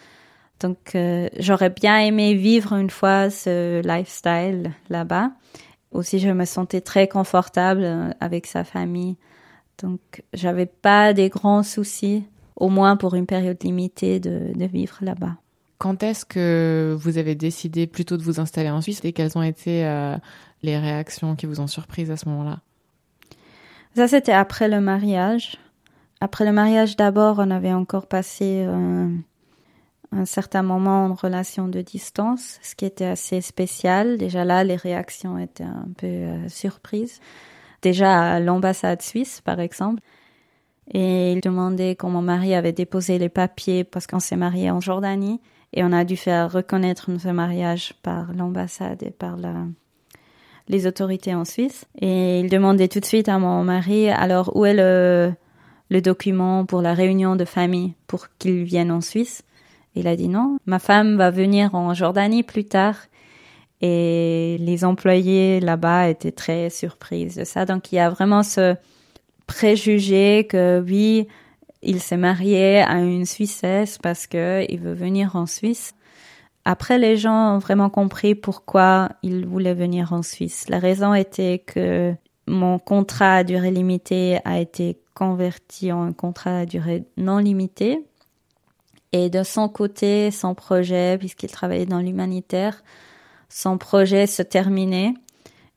Donc, 0.60 0.96
euh, 0.96 1.28
j'aurais 1.38 1.70
bien 1.70 2.00
aimé 2.00 2.34
vivre 2.34 2.74
une 2.74 2.90
fois 2.90 3.30
ce 3.30 3.82
lifestyle 3.88 4.72
là-bas. 4.90 5.32
Aussi, 5.92 6.20
je 6.20 6.30
me 6.30 6.46
sentais 6.46 6.82
très 6.82 7.08
confortable 7.08 7.84
euh, 7.84 8.10
avec 8.20 8.48
sa 8.48 8.64
famille. 8.64 9.18
Donc, 9.82 10.24
j'avais 10.34 10.66
pas 10.66 11.14
des 11.14 11.30
grands 11.30 11.64
soucis, 11.64 12.24
au 12.56 12.70
moins 12.70 12.98
pour 12.98 13.14
une 13.14 13.28
période 13.28 13.58
limitée, 13.64 14.20
de, 14.20 14.52
de 14.56 14.66
vivre 14.66 14.98
là-bas. 15.02 15.36
Quand 15.78 16.02
est-ce 16.02 16.26
que 16.26 16.98
vous 17.00 17.20
avez 17.20 17.36
décidé 17.36 17.86
plutôt 17.86 18.18
de 18.18 18.24
vous 18.24 18.40
installer 18.40 18.72
en 18.72 18.82
Suisse 18.82 19.02
et 19.04 19.14
quelles 19.14 19.38
ont 19.38 19.44
été 19.44 19.86
euh, 19.86 20.16
les 20.64 20.78
réactions 20.80 21.36
qui 21.36 21.46
vous 21.46 21.62
ont 21.62 21.68
surprise 21.68 22.10
à 22.10 22.18
ce 22.18 22.28
moment-là? 22.30 22.62
Ça, 23.96 24.08
c'était 24.08 24.32
après 24.32 24.68
le 24.68 24.82
mariage. 24.82 25.58
Après 26.20 26.46
le 26.46 26.52
mariage, 26.52 26.96
d'abord, 26.96 27.36
on 27.38 27.52
avait 27.52 27.74
encore 27.74 28.08
passé 28.08 28.66
un 30.12 30.26
certain 30.26 30.64
moment 30.64 31.06
en 31.06 31.14
relation 31.14 31.68
de 31.68 31.82
distance, 31.82 32.60
ce 32.62 32.76
qui 32.76 32.86
était 32.86 33.06
assez 33.06 33.42
spécial. 33.42 34.18
Déjà 34.18 34.46
là, 34.46 34.64
les 34.64 34.76
réactions 34.76 35.38
étaient 35.38 35.64
un 35.64 35.88
peu 35.98 36.08
euh, 36.08 36.50
surprises. 36.50 37.20
Déjà 37.82 38.34
à 38.34 38.40
l'ambassade 38.40 39.02
suisse, 39.02 39.42
par 39.42 39.60
exemple. 39.60 40.02
Et 40.94 41.34
il 41.34 41.42
demandait 41.42 41.96
quand 41.96 42.10
mon 42.10 42.22
mari 42.22 42.56
avait 42.56 42.72
déposé 42.72 43.20
les 43.20 43.30
papiers 43.30 43.84
parce 43.84 44.08
qu'on 44.08 44.20
s'est 44.20 44.38
marié 44.38 44.72
en 44.72 44.80
Jordanie 44.80 45.42
et 45.74 45.84
on 45.84 45.92
a 45.92 46.06
dû 46.06 46.16
faire 46.16 46.52
reconnaître 46.52 47.12
notre 47.12 47.32
mariage 47.32 47.94
par 48.02 48.32
l'ambassade 48.34 49.04
et 49.04 49.12
par 49.12 49.36
les 50.70 50.88
autorités 50.88 51.36
en 51.36 51.44
Suisse. 51.44 51.86
Et 52.00 52.40
il 52.40 52.50
demandait 52.50 52.88
tout 52.88 53.02
de 53.02 53.06
suite 53.06 53.28
à 53.28 53.38
mon 53.38 53.66
mari, 53.66 54.10
alors 54.10 54.56
où 54.56 54.66
est 54.66 54.74
le 54.74 56.02
document 56.02 56.66
pour 56.66 56.82
la 56.82 56.94
réunion 56.94 57.36
de 57.36 57.46
famille 57.46 57.96
pour 58.08 58.28
qu'il 58.40 58.64
vienne 58.64 58.92
en 58.92 59.02
Suisse? 59.02 59.44
Il 59.98 60.08
a 60.08 60.16
dit 60.16 60.30
non, 60.30 60.58
ma 60.66 60.80
femme 60.80 61.18
va 61.18 61.32
venir 61.32 61.76
en 61.76 61.94
Jordanie 61.94 62.44
plus 62.44 62.66
tard. 62.66 62.96
Et 63.82 64.58
les 64.60 64.86
employés 64.86 65.60
là-bas 65.60 66.10
étaient 66.10 66.32
très 66.32 66.70
surprises 66.70 67.36
de 67.36 67.44
ça. 67.44 67.66
Donc 67.66 67.92
il 67.92 67.96
y 67.96 68.00
a 68.00 68.10
vraiment 68.10 68.44
ce 68.44 68.76
préjugé 69.46 70.48
que 70.50 70.84
oui, 70.86 71.28
il 71.82 72.00
s'est 72.02 72.18
marié 72.18 72.82
à 72.82 73.00
une 73.00 73.26
Suissesse 73.26 73.98
parce 73.98 74.28
que 74.28 74.66
il 74.70 74.80
veut 74.80 74.94
venir 74.94 75.36
en 75.36 75.46
Suisse. 75.46 75.94
Après, 76.66 76.98
les 76.98 77.16
gens 77.16 77.56
ont 77.56 77.60
vraiment 77.60 77.90
compris 77.90 78.36
pourquoi 78.36 79.10
il 79.24 79.46
voulait 79.46 79.74
venir 79.74 80.12
en 80.12 80.22
Suisse. 80.22 80.68
La 80.68 80.80
raison 80.80 81.14
était 81.14 81.60
que 81.60 82.14
mon 82.46 82.78
contrat 82.78 83.36
à 83.36 83.44
durée 83.46 83.72
limitée 83.72 84.40
a 84.44 84.60
été 84.60 85.00
converti 85.14 85.92
en 85.92 86.12
contrat 86.12 86.60
à 86.60 86.66
durée 86.66 87.06
non 87.16 87.38
limitée 87.38 88.06
et 89.12 89.30
de 89.30 89.44
son 89.44 89.70
côté, 89.70 90.32
son 90.32 90.54
projet, 90.54 91.18
puisqu'il 91.18 91.50
travaillait 91.50 91.86
dans 91.86 92.00
l'humanitaire, 92.00 92.84
son 93.50 93.78
projet 93.78 94.28
se 94.28 94.42
terminait. 94.42 95.14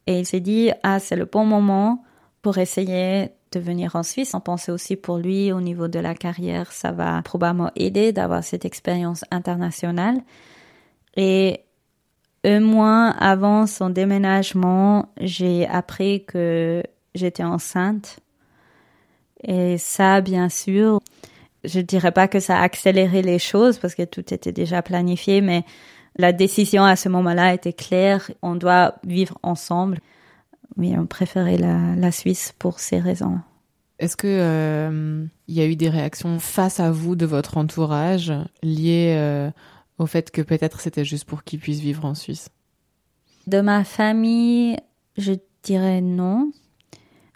Et 0.07 0.21
il 0.21 0.27
s'est 0.27 0.41
dit, 0.41 0.71
ah, 0.83 0.99
c'est 0.99 1.17
le 1.17 1.27
bon 1.27 1.45
moment 1.45 2.05
pour 2.43 2.59
essayer 2.59 3.31
de 3.53 3.61
venir 3.61 3.97
en 3.97 4.03
Suisse. 4.03 4.35
On 4.35 4.41
pensait 4.41 4.73
aussi 4.73 4.97
pour 4.97 5.19
lui 5.19 5.53
au 5.53 5.61
niveau 5.61 5.89
de 5.89 5.99
la 5.99 6.15
carrière, 6.15 6.73
ça 6.73 6.93
va 6.93 7.21
probablement 7.23 7.71
aider 7.77 8.13
d'avoir 8.13 8.45
cette 8.45 8.65
expérience 8.65 9.25
internationale. 9.31 10.19
Et 11.17 11.61
un 12.45 12.61
mois 12.61 13.09
avant 13.19 13.67
son 13.67 13.91
déménagement, 13.91 15.13
j'ai 15.21 15.67
appris 15.67 16.25
que 16.25 16.83
j'étais 17.15 17.45
enceinte. 17.45 18.21
Et 19.43 19.79
ça, 19.79 20.21
bien 20.21 20.49
sûr, 20.49 21.01
je 21.65 21.81
dirais 21.81 22.13
pas 22.13 22.29
que 22.29 22.41
ça 22.41 22.59
a 22.59 22.63
accéléré 22.63 23.23
les 23.23 23.39
choses 23.39 23.79
parce 23.79 23.95
que 23.95 24.05
tout 24.05 24.33
était 24.33 24.53
déjà 24.53 24.83
planifié, 24.83 25.41
mais 25.41 25.65
la 26.17 26.33
décision 26.33 26.85
à 26.85 26.97
ce 26.97 27.09
moment-là 27.09 27.55
était 27.55 27.73
claire. 27.73 28.31
On 28.43 28.57
doit 28.57 28.97
vivre 29.05 29.39
ensemble. 29.43 29.99
Oui, 30.77 30.95
on 30.97 31.07
préférait 31.07 31.59
la, 31.59 31.95
la 31.97 32.13
Suisse 32.13 32.55
pour 32.59 32.81
ces 32.81 32.99
raisons. 32.99 33.39
Est-ce 33.99 34.17
que 34.17 34.27
euh, 34.27 35.27
il 35.47 35.55
y 35.55 35.61
a 35.61 35.67
eu 35.67 35.77
des 35.77 35.91
réactions 35.91 36.39
face 36.39 36.81
à 36.81 36.91
vous 36.91 37.17
de 37.17 37.27
votre 37.27 37.59
entourage 37.59 38.33
liées 38.63 39.15
euh, 39.19 39.51
au 39.99 40.07
fait 40.07 40.31
que 40.31 40.41
peut-être 40.41 40.81
c'était 40.81 41.05
juste 41.05 41.27
pour 41.27 41.45
qu'il 41.45 41.61
puisse 41.61 41.81
vivre 41.81 42.07
en 42.07 42.15
Suisse? 42.15 42.49
De 43.47 43.61
ma 43.61 43.85
famille, 43.85 44.79
je 45.19 45.35
dirais 45.63 46.01
non. 46.01 46.51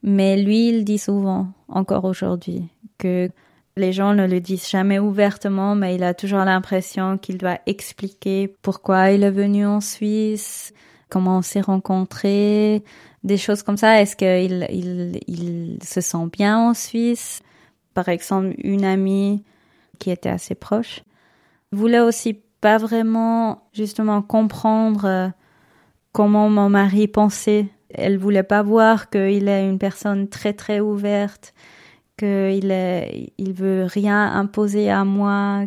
Mais 0.02 0.42
lui, 0.42 0.68
il 0.68 0.84
dit 0.84 0.98
souvent, 0.98 1.48
encore 1.68 2.04
aujourd'hui, 2.04 2.68
que 2.98 3.30
les 3.76 3.92
gens 3.92 4.14
ne 4.14 4.26
le 4.26 4.40
disent 4.40 4.68
jamais 4.68 4.98
ouvertement, 4.98 5.74
mais 5.74 5.96
il 5.96 6.04
a 6.04 6.14
toujours 6.14 6.44
l'impression 6.44 7.18
qu'il 7.18 7.38
doit 7.38 7.58
expliquer 7.66 8.54
pourquoi 8.62 9.10
il 9.10 9.24
est 9.24 9.30
venu 9.30 9.66
en 9.66 9.80
Suisse, 9.80 10.72
comment 11.08 11.38
on 11.38 11.42
s'est 11.42 11.60
rencontrés, 11.60 12.84
des 13.24 13.36
choses 13.36 13.62
comme 13.62 13.76
ça. 13.76 14.00
Est-ce 14.00 14.16
qu'il 14.16 14.66
il, 14.70 15.20
il 15.26 15.78
se 15.82 16.00
sent 16.00 16.26
bien 16.32 16.58
en 16.58 16.74
Suisse? 16.74 17.40
Par 17.94 18.08
exemple, 18.08 18.54
une 18.58 18.84
amie 18.84 19.42
qui 19.98 20.10
était 20.10 20.28
assez 20.28 20.54
proche 20.54 21.02
voulait 21.72 22.00
aussi 22.00 22.40
pas 22.60 22.78
vraiment 22.78 23.68
justement 23.72 24.22
comprendre 24.22 25.04
euh, 25.04 25.28
comment 26.12 26.48
mon 26.48 26.68
mari 26.68 27.08
pensait. 27.08 27.66
Elle 27.90 28.18
voulait 28.18 28.42
pas 28.42 28.62
voir 28.62 29.10
qu'il 29.10 29.48
est 29.48 29.68
une 29.68 29.78
personne 29.78 30.28
très 30.28 30.52
très 30.52 30.80
ouverte 30.80 31.54
qu'il 32.16 32.72
il 33.38 33.52
veut 33.52 33.84
rien 33.84 34.32
imposer 34.32 34.90
à 34.90 35.04
moi. 35.04 35.64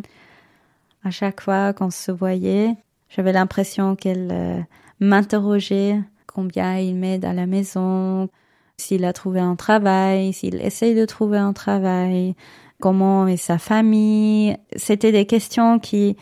À 1.04 1.10
chaque 1.10 1.40
fois 1.40 1.72
qu'on 1.72 1.90
se 1.90 2.10
voyait, 2.10 2.74
j'avais 3.08 3.32
l'impression 3.32 3.96
qu'elle 3.96 4.30
euh, 4.32 4.60
m'interrogeait 5.00 6.00
combien 6.26 6.78
il 6.78 6.94
m'aide 6.94 7.24
à 7.24 7.32
la 7.32 7.46
maison, 7.46 8.28
s'il 8.76 9.04
a 9.04 9.12
trouvé 9.12 9.40
un 9.40 9.56
travail, 9.56 10.32
s'il 10.32 10.60
essaye 10.60 10.94
de 10.94 11.04
trouver 11.04 11.38
un 11.38 11.52
travail, 11.52 12.34
comment 12.80 13.26
est 13.26 13.36
sa 13.36 13.58
famille. 13.58 14.56
C'était 14.76 15.12
des 15.12 15.26
questions 15.26 15.78
qui, 15.78 16.16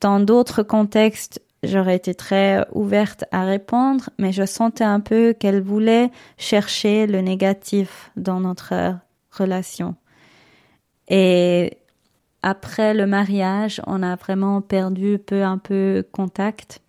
dans 0.00 0.20
d'autres 0.20 0.62
contextes, 0.62 1.42
j'aurais 1.62 1.96
été 1.96 2.14
très 2.14 2.64
ouverte 2.72 3.24
à 3.32 3.44
répondre, 3.44 4.10
mais 4.18 4.32
je 4.32 4.46
sentais 4.46 4.84
un 4.84 5.00
peu 5.00 5.32
qu'elle 5.32 5.60
voulait 5.60 6.10
chercher 6.36 7.06
le 7.06 7.20
négatif 7.20 8.12
dans 8.16 8.40
notre 8.40 8.94
Et 11.08 11.78
après 12.42 12.94
le 12.94 13.06
mariage, 13.06 13.80
on 13.86 14.02
a 14.02 14.16
vraiment 14.16 14.60
perdu 14.60 15.18
peu 15.18 15.42
un 15.42 15.58
peu 15.58 16.06
contact. 16.12 16.80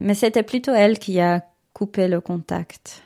Mais 0.00 0.14
c'était 0.14 0.42
plutôt 0.42 0.72
elle 0.72 0.98
qui 0.98 1.20
a 1.20 1.44
coupé 1.72 2.08
le 2.08 2.20
contact. 2.20 3.02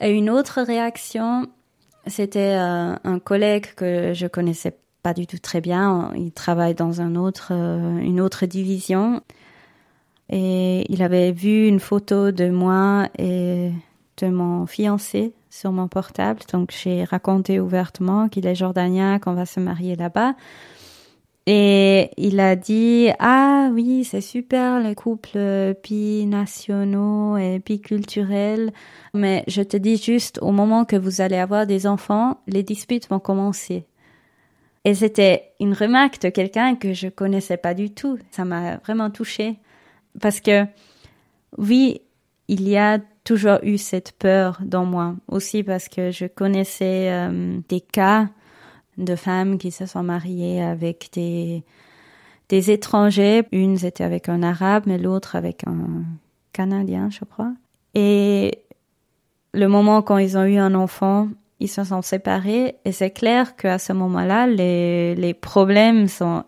Et 0.00 0.10
une 0.10 0.30
autre 0.30 0.60
réaction, 0.62 1.46
c'était 2.06 2.56
euh, 2.56 2.94
un 3.02 3.18
collègue 3.18 3.74
que 3.74 4.12
je 4.14 4.26
connaissais 4.26 4.76
pas 5.02 5.14
du 5.14 5.26
tout 5.26 5.38
très 5.38 5.60
bien. 5.60 6.12
Il 6.16 6.32
travaille 6.32 6.74
dans 6.74 7.00
un 7.00 7.14
autre, 7.16 7.48
euh, 7.52 7.98
une 7.98 8.20
autre 8.20 8.46
division. 8.46 9.22
Et 10.28 10.84
il 10.92 11.02
avait 11.02 11.32
vu 11.32 11.68
une 11.68 11.80
photo 11.80 12.32
de 12.32 12.48
moi 12.48 13.08
et 13.18 13.70
de 14.16 14.26
mon 14.26 14.66
fiancé 14.66 15.32
sur 15.56 15.72
mon 15.72 15.88
portable. 15.88 16.40
Donc 16.52 16.70
j'ai 16.70 17.04
raconté 17.04 17.60
ouvertement 17.60 18.28
qu'il 18.28 18.46
est 18.46 18.54
jordanien, 18.54 19.18
qu'on 19.18 19.34
va 19.34 19.46
se 19.46 19.60
marier 19.60 19.96
là-bas. 19.96 20.34
Et 21.48 22.10
il 22.16 22.40
a 22.40 22.56
dit 22.56 23.08
ah 23.20 23.70
oui 23.72 24.02
c'est 24.02 24.20
super 24.20 24.80
les 24.80 24.96
couples 24.96 25.76
binationaux 25.80 27.36
et 27.36 27.60
biculturels 27.60 28.72
mais 29.14 29.44
je 29.46 29.62
te 29.62 29.76
dis 29.76 29.96
juste 29.96 30.40
au 30.42 30.50
moment 30.50 30.84
que 30.84 30.96
vous 30.96 31.20
allez 31.20 31.36
avoir 31.36 31.64
des 31.68 31.86
enfants 31.86 32.40
les 32.48 32.64
disputes 32.64 33.08
vont 33.08 33.20
commencer 33.20 33.86
et 34.84 34.94
c'était 34.94 35.52
une 35.60 35.72
remarque 35.72 36.20
de 36.20 36.30
quelqu'un 36.30 36.74
que 36.74 36.92
je 36.92 37.06
connaissais 37.06 37.58
pas 37.58 37.74
du 37.74 37.90
tout 37.94 38.18
ça 38.32 38.44
m'a 38.44 38.78
vraiment 38.78 39.10
touchée 39.10 39.60
parce 40.20 40.40
que 40.40 40.64
oui 41.58 42.00
il 42.48 42.68
y 42.68 42.76
a 42.76 42.98
toujours 43.26 43.58
eu 43.62 43.76
cette 43.76 44.12
peur 44.12 44.58
dans 44.62 44.86
moi, 44.86 45.16
aussi 45.28 45.62
parce 45.62 45.88
que 45.88 46.10
je 46.12 46.26
connaissais 46.26 47.10
euh, 47.10 47.58
des 47.68 47.80
cas 47.80 48.28
de 48.96 49.16
femmes 49.16 49.58
qui 49.58 49.72
se 49.72 49.84
sont 49.84 50.04
mariées 50.04 50.62
avec 50.62 51.10
des, 51.12 51.62
étrangers. 52.48 53.42
Une 53.50 53.84
était 53.84 54.04
avec 54.04 54.28
un 54.28 54.42
arabe, 54.42 54.84
mais 54.86 54.96
l'autre 54.96 55.34
avec 55.34 55.66
un 55.66 56.04
canadien, 56.52 57.10
je 57.10 57.24
crois. 57.24 57.52
Et 57.94 58.60
le 59.52 59.66
moment 59.66 60.02
quand 60.02 60.18
ils 60.18 60.38
ont 60.38 60.44
eu 60.44 60.58
un 60.58 60.74
enfant, 60.74 61.28
ils 61.58 61.68
se 61.68 61.82
sont 61.82 62.02
séparés 62.02 62.76
et 62.84 62.92
c'est 62.92 63.10
clair 63.10 63.56
qu'à 63.56 63.78
ce 63.78 63.92
moment-là, 63.92 64.46
les 64.46 65.34
problèmes 65.34 66.06
sont 66.06 66.44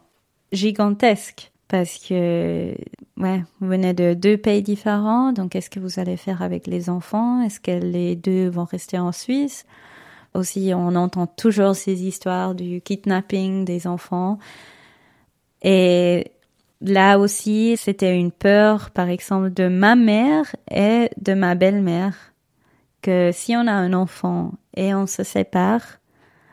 gigantesques 0.53 1.51
parce 1.69 1.99
que 1.99 2.75
ouais, 3.19 3.45
vous 3.61 3.69
venez 3.69 3.93
de 3.93 4.15
deux 4.15 4.39
pays 4.39 4.63
différents, 4.63 5.33
donc 5.33 5.51
qu'est-ce 5.53 5.71
que 5.71 5.81
vous 5.81 6.01
allez 6.01 6.17
faire 6.17 6.43
avec 6.43 6.67
les 6.67 6.89
enfants? 6.89 7.43
Est-ce 7.43 7.61
que 7.61 7.71
les 7.71 8.17
deux 8.17 8.49
vont 8.49 8.65
rester 8.65 8.99
en 8.99 9.13
Suisse? 9.13 9.67
Aussi, 10.35 10.73
on 10.75 10.95
entend 10.95 11.27
toujours 11.27 11.75
ces 11.75 12.05
histoires 12.05 12.55
du 12.55 12.81
kidnapping 12.81 13.65
des 13.65 13.87
enfants. 13.87 14.39
Et 15.63 16.33
là 16.81 17.19
aussi, 17.19 17.77
c'était 17.77 18.17
une 18.17 18.31
peur, 18.33 18.91
par 18.91 19.09
exemple, 19.09 19.51
de 19.51 19.69
ma 19.69 19.95
mère 19.95 20.55
et 20.71 21.11
de 21.21 21.35
ma 21.35 21.55
belle-mère, 21.55 22.15
que 23.03 23.31
si 23.33 23.57
on 23.57 23.67
a 23.67 23.73
un 23.73 23.93
enfant 23.93 24.53
et 24.77 24.95
on 24.95 25.07
se 25.07 25.23
sépare, 25.23 25.83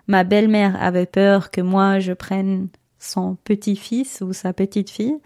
ma 0.08 0.23
belle-mère 0.23 0.82
avait 0.82 1.06
peur 1.06 1.51
que 1.51 1.62
moi 1.62 1.99
je 1.99 2.13
prenne 2.13 2.69
son 3.06 3.36
petit-fils 3.44 4.22
ou 4.22 4.34
sa 4.34 4.54
petite-fille. 4.54 5.18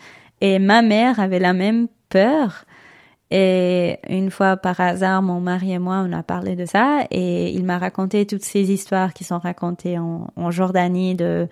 Et 0.42 0.60
ma 0.60 0.82
mère 0.82 1.20
avait 1.20 1.40
la 1.40 1.54
même 1.54 1.88
peur. 2.10 2.66
Et 3.32 4.00
une 4.10 4.32
fois 4.32 4.58
par 4.58 4.80
hasard, 4.80 5.22
mon 5.22 5.40
mari 5.40 5.74
et 5.74 5.80
moi, 5.80 6.04
on 6.08 6.12
a 6.14 6.24
parlé 6.24 6.56
de 6.56 6.66
ça 6.66 7.06
et 7.12 7.52
il 7.52 7.64
m'a 7.64 7.78
raconté 7.78 8.26
toutes 8.26 8.44
ces 8.44 8.72
histoires 8.72 9.14
qui 9.14 9.24
sont 9.24 9.38
racontées 9.38 10.00
en, 10.00 10.50
Jordanie 10.50 11.14
de 11.14 11.48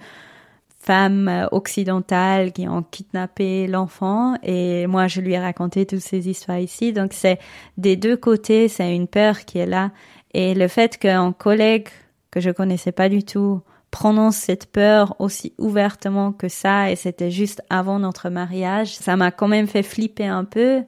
femmes 0.80 1.48
occidentales 1.52 2.52
qui 2.52 2.68
ont 2.68 2.82
kidnappé 2.82 3.68
l'enfant 3.68 4.36
et 4.42 4.88
moi 4.88 5.08
je 5.08 5.20
lui 5.20 5.34
ai 5.34 5.40
raconté 5.40 5.86
toutes 5.86 6.00
ces 6.00 6.28
histoires 6.28 6.60
ici. 6.60 6.94
Donc 6.94 7.14
c'est 7.14 7.38
des 7.78 7.96
deux 7.96 8.18
côtés, 8.18 8.70
c'est 8.70 8.96
une 8.96 9.08
peur 9.08 9.46
qui 9.46 9.60
est 9.60 9.66
là 9.68 9.92
et 10.34 10.56
le 10.56 10.68
fait 10.68 10.98
qu'un 10.98 11.32
collègue 11.32 11.90
que 12.32 12.40
je 12.40 12.50
connaissais 12.50 12.92
pas 12.92 13.10
du 13.10 13.24
tout 13.24 13.62
prononce 13.92 14.36
cette 14.36 14.72
peur 14.72 15.16
aussi 15.20 15.54
ouvertement 15.58 16.32
que 16.32 16.50
ça 16.50 16.92
et 16.92 16.96
c'était 16.96 17.32
juste 17.32 17.62
avant 17.70 18.00
notre 18.00 18.30
mariage, 18.30 18.96
ça 18.96 19.16
m'a 19.16 19.32
quand 19.32 19.48
même 19.48 19.68
fait 19.68 19.84
flipper 19.84 20.28
un 20.28 20.46
peu, 20.46 20.84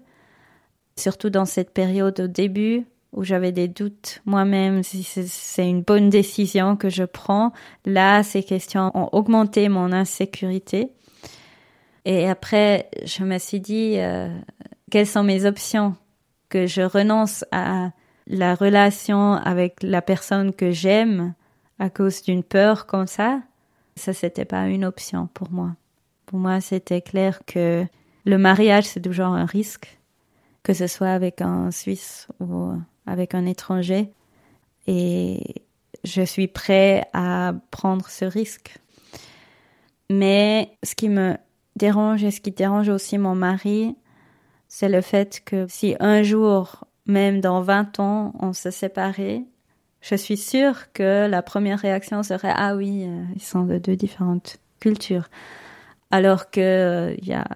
surtout 0.97 1.29
dans 1.29 1.45
cette 1.45 1.73
période 1.73 2.19
au 2.19 2.27
début 2.27 2.85
où 3.11 3.23
j'avais 3.23 3.51
des 3.51 3.67
doutes 3.67 4.21
moi-même 4.25 4.83
si 4.83 5.03
c'est 5.03 5.67
une 5.67 5.81
bonne 5.81 6.09
décision 6.09 6.75
que 6.75 6.89
je 6.89 7.03
prends. 7.03 7.51
Là, 7.85 8.21
ces 8.21 8.43
questions 8.43 8.91
ont 8.93 9.09
augmenté 9.13 9.67
mon 9.69 9.91
insécurité. 9.91 10.91
Et 12.05 12.29
après, 12.29 12.89
je 13.05 13.23
me 13.23 13.37
suis 13.39 13.59
dit, 13.59 13.95
euh, 13.97 14.29
quelles 14.91 15.07
sont 15.07 15.23
mes 15.23 15.45
options? 15.45 15.95
Que 16.49 16.65
je 16.65 16.81
renonce 16.81 17.45
à 17.51 17.91
la 18.27 18.55
relation 18.55 19.33
avec 19.33 19.81
la 19.81 20.01
personne 20.01 20.53
que 20.53 20.71
j'aime 20.71 21.33
à 21.79 21.89
cause 21.89 22.21
d'une 22.21 22.43
peur 22.43 22.85
comme 22.85 23.07
ça, 23.07 23.41
ça 23.95 24.13
c'était 24.13 24.45
pas 24.45 24.67
une 24.67 24.85
option 24.85 25.27
pour 25.33 25.51
moi. 25.51 25.75
Pour 26.25 26.39
moi, 26.39 26.61
c'était 26.61 27.01
clair 27.01 27.41
que 27.45 27.85
le 28.25 28.37
mariage 28.37 28.85
c'est 28.85 29.01
toujours 29.01 29.27
un 29.27 29.45
risque, 29.45 29.99
que 30.63 30.73
ce 30.73 30.87
soit 30.87 31.09
avec 31.09 31.41
un 31.41 31.71
Suisse 31.71 32.27
ou 32.39 32.73
avec 33.05 33.33
un 33.33 33.45
étranger, 33.45 34.11
et 34.87 35.63
je 36.03 36.21
suis 36.21 36.47
prêt 36.47 37.07
à 37.13 37.53
prendre 37.71 38.07
ce 38.09 38.25
risque. 38.25 38.77
Mais 40.09 40.71
ce 40.83 40.95
qui 40.95 41.09
me 41.09 41.37
dérange 41.75 42.23
et 42.23 42.31
ce 42.31 42.41
qui 42.41 42.51
dérange 42.51 42.89
aussi 42.89 43.17
mon 43.17 43.35
mari, 43.35 43.95
c'est 44.67 44.89
le 44.89 45.01
fait 45.01 45.41
que 45.43 45.65
si 45.67 45.95
un 45.99 46.23
jour, 46.23 46.85
même 47.05 47.41
dans 47.41 47.61
20 47.61 47.99
ans, 47.99 48.33
on 48.39 48.53
se 48.53 48.71
séparait, 48.71 49.43
je 50.01 50.15
suis 50.15 50.37
sûre 50.37 50.91
que 50.93 51.27
la 51.27 51.41
première 51.41 51.79
réaction 51.79 52.23
serait 52.23 52.53
ah 52.55 52.75
oui, 52.75 53.03
euh, 53.05 53.23
ils 53.35 53.41
sont 53.41 53.63
de 53.63 53.77
deux 53.77 53.95
différentes 53.95 54.57
cultures. 54.79 55.27
Alors 56.11 56.49
que 56.49 56.59
euh, 56.61 57.15
il 57.19 57.27
y 57.27 57.33
a 57.33 57.47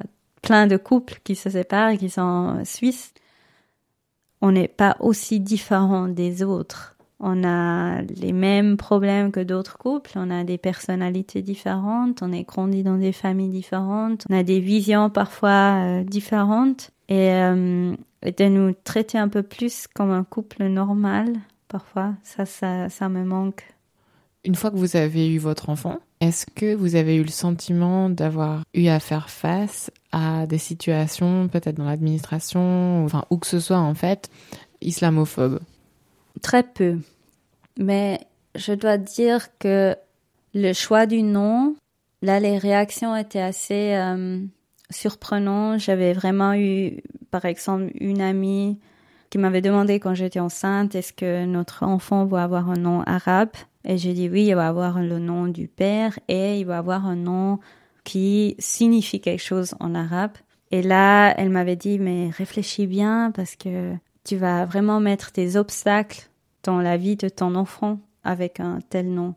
plein 0.42 0.68
de 0.68 0.78
couples 0.78 1.20
qui 1.24 1.36
se 1.36 1.50
séparent 1.50 1.92
et 1.92 1.98
qui 1.98 2.10
sont 2.10 2.62
suisses. 2.66 3.14
On 4.42 4.52
n'est 4.52 4.68
pas 4.68 4.98
aussi 5.00 5.40
différents 5.40 6.10
des 6.10 6.44
autres. 6.44 6.98
On 7.22 7.46
a 7.46 8.02
les 8.02 8.34
mêmes 8.34 8.76
problèmes 8.76 9.32
que 9.32 9.40
d'autres 9.40 9.78
couples, 9.78 10.12
on 10.16 10.30
a 10.30 10.44
des 10.44 10.58
personnalités 10.58 11.42
différentes, 11.42 12.22
on 12.22 12.34
est 12.34 12.44
grandi 12.44 12.84
dans 12.84 12.98
des 12.98 13.14
familles 13.14 13.48
différentes, 13.50 14.26
on 14.30 14.36
a 14.36 14.44
des 14.44 14.60
visions 14.60 15.10
parfois 15.10 16.00
euh, 16.02 16.04
différentes. 16.04 16.92
Et 17.10 17.30
de 17.30 18.48
nous 18.48 18.74
traiter 18.84 19.18
un 19.18 19.28
peu 19.28 19.44
plus 19.44 19.88
comme 19.94 20.10
un 20.12 20.24
couple 20.24 20.64
normal, 20.64 21.34
parfois. 21.74 22.14
Ça, 22.24 22.46
ça, 22.46 22.88
ça 22.88 23.10
me 23.10 23.24
manque. 23.24 23.64
Une 24.46 24.54
fois 24.54 24.70
que 24.70 24.76
vous 24.76 24.96
avez 24.96 25.34
eu 25.34 25.40
votre 25.40 25.70
enfant, 25.70 25.98
est-ce 26.22 26.46
que 26.46 26.76
vous 26.76 26.96
avez 26.96 27.16
eu 27.16 27.24
le 27.24 27.32
sentiment 27.32 28.12
d'avoir 28.12 28.64
eu 28.76 28.88
à 28.88 29.00
faire 29.00 29.32
face 29.32 29.90
à 30.12 30.46
des 30.46 30.60
situations, 30.60 31.48
peut-être 31.48 31.78
dans 31.78 31.86
l'administration, 31.86 33.04
enfin, 33.06 33.26
où 33.32 33.38
que 33.38 33.48
ce 33.48 33.60
soit 33.60 33.80
en 33.80 33.96
fait, 33.96 34.30
islamophobes 34.82 35.60
Très 36.44 36.62
peu. 36.62 37.00
Mais 37.80 38.20
je 38.54 38.74
dois 38.74 38.98
dire 38.98 39.48
que 39.58 39.96
le 40.54 40.74
choix 40.74 41.08
du 41.08 41.24
nom, 41.24 41.76
là, 42.22 42.40
les 42.40 42.60
réactions 42.60 43.16
étaient 43.16 43.42
assez 43.42 43.96
euh, 43.96 44.40
surprenantes. 44.92 45.80
J'avais 45.80 46.14
vraiment 46.14 46.54
eu, 46.54 47.02
par 47.32 47.46
exemple, 47.46 47.92
une 48.00 48.22
amie 48.22 48.78
qui 49.34 49.40
m'avait 49.40 49.62
demandé 49.62 50.00
quand 50.00 50.14
j'étais 50.14 50.40
enceinte, 50.40 50.94
est-ce 50.94 51.12
que 51.12 51.46
notre 51.46 51.82
enfant 51.82 52.24
va 52.24 52.44
avoir 52.44 52.70
un 52.70 52.76
nom 52.76 53.02
arabe? 53.02 53.50
Et 53.84 53.98
j'ai 53.98 54.14
dit 54.14 54.30
oui, 54.30 54.46
il 54.46 54.54
va 54.54 54.68
avoir 54.68 55.02
le 55.02 55.18
nom 55.18 55.48
du 55.48 55.68
père 55.68 56.20
et 56.28 56.60
il 56.60 56.66
va 56.68 56.78
avoir 56.78 57.08
un 57.08 57.16
nom 57.16 57.58
qui 58.04 58.56
signifie 58.60 59.22
quelque 59.22 59.42
chose 59.42 59.74
en 59.80 59.96
arabe. 59.96 60.34
Et 60.70 60.84
là, 60.84 61.34
elle 61.36 61.50
m'avait 61.50 61.76
dit, 61.76 61.98
mais 61.98 62.30
réfléchis 62.30 62.86
bien 62.86 63.32
parce 63.34 63.56
que 63.56 63.96
tu 64.24 64.36
vas 64.36 64.66
vraiment 64.66 65.00
mettre 65.00 65.32
des 65.32 65.58
obstacles 65.58 66.30
dans 66.62 66.80
la 66.80 66.96
vie 66.98 67.16
de 67.16 67.28
ton 67.28 67.56
enfant 67.56 67.98
avec 68.24 68.60
un 68.60 68.82
tel 68.88 69.12
nom. 69.12 69.34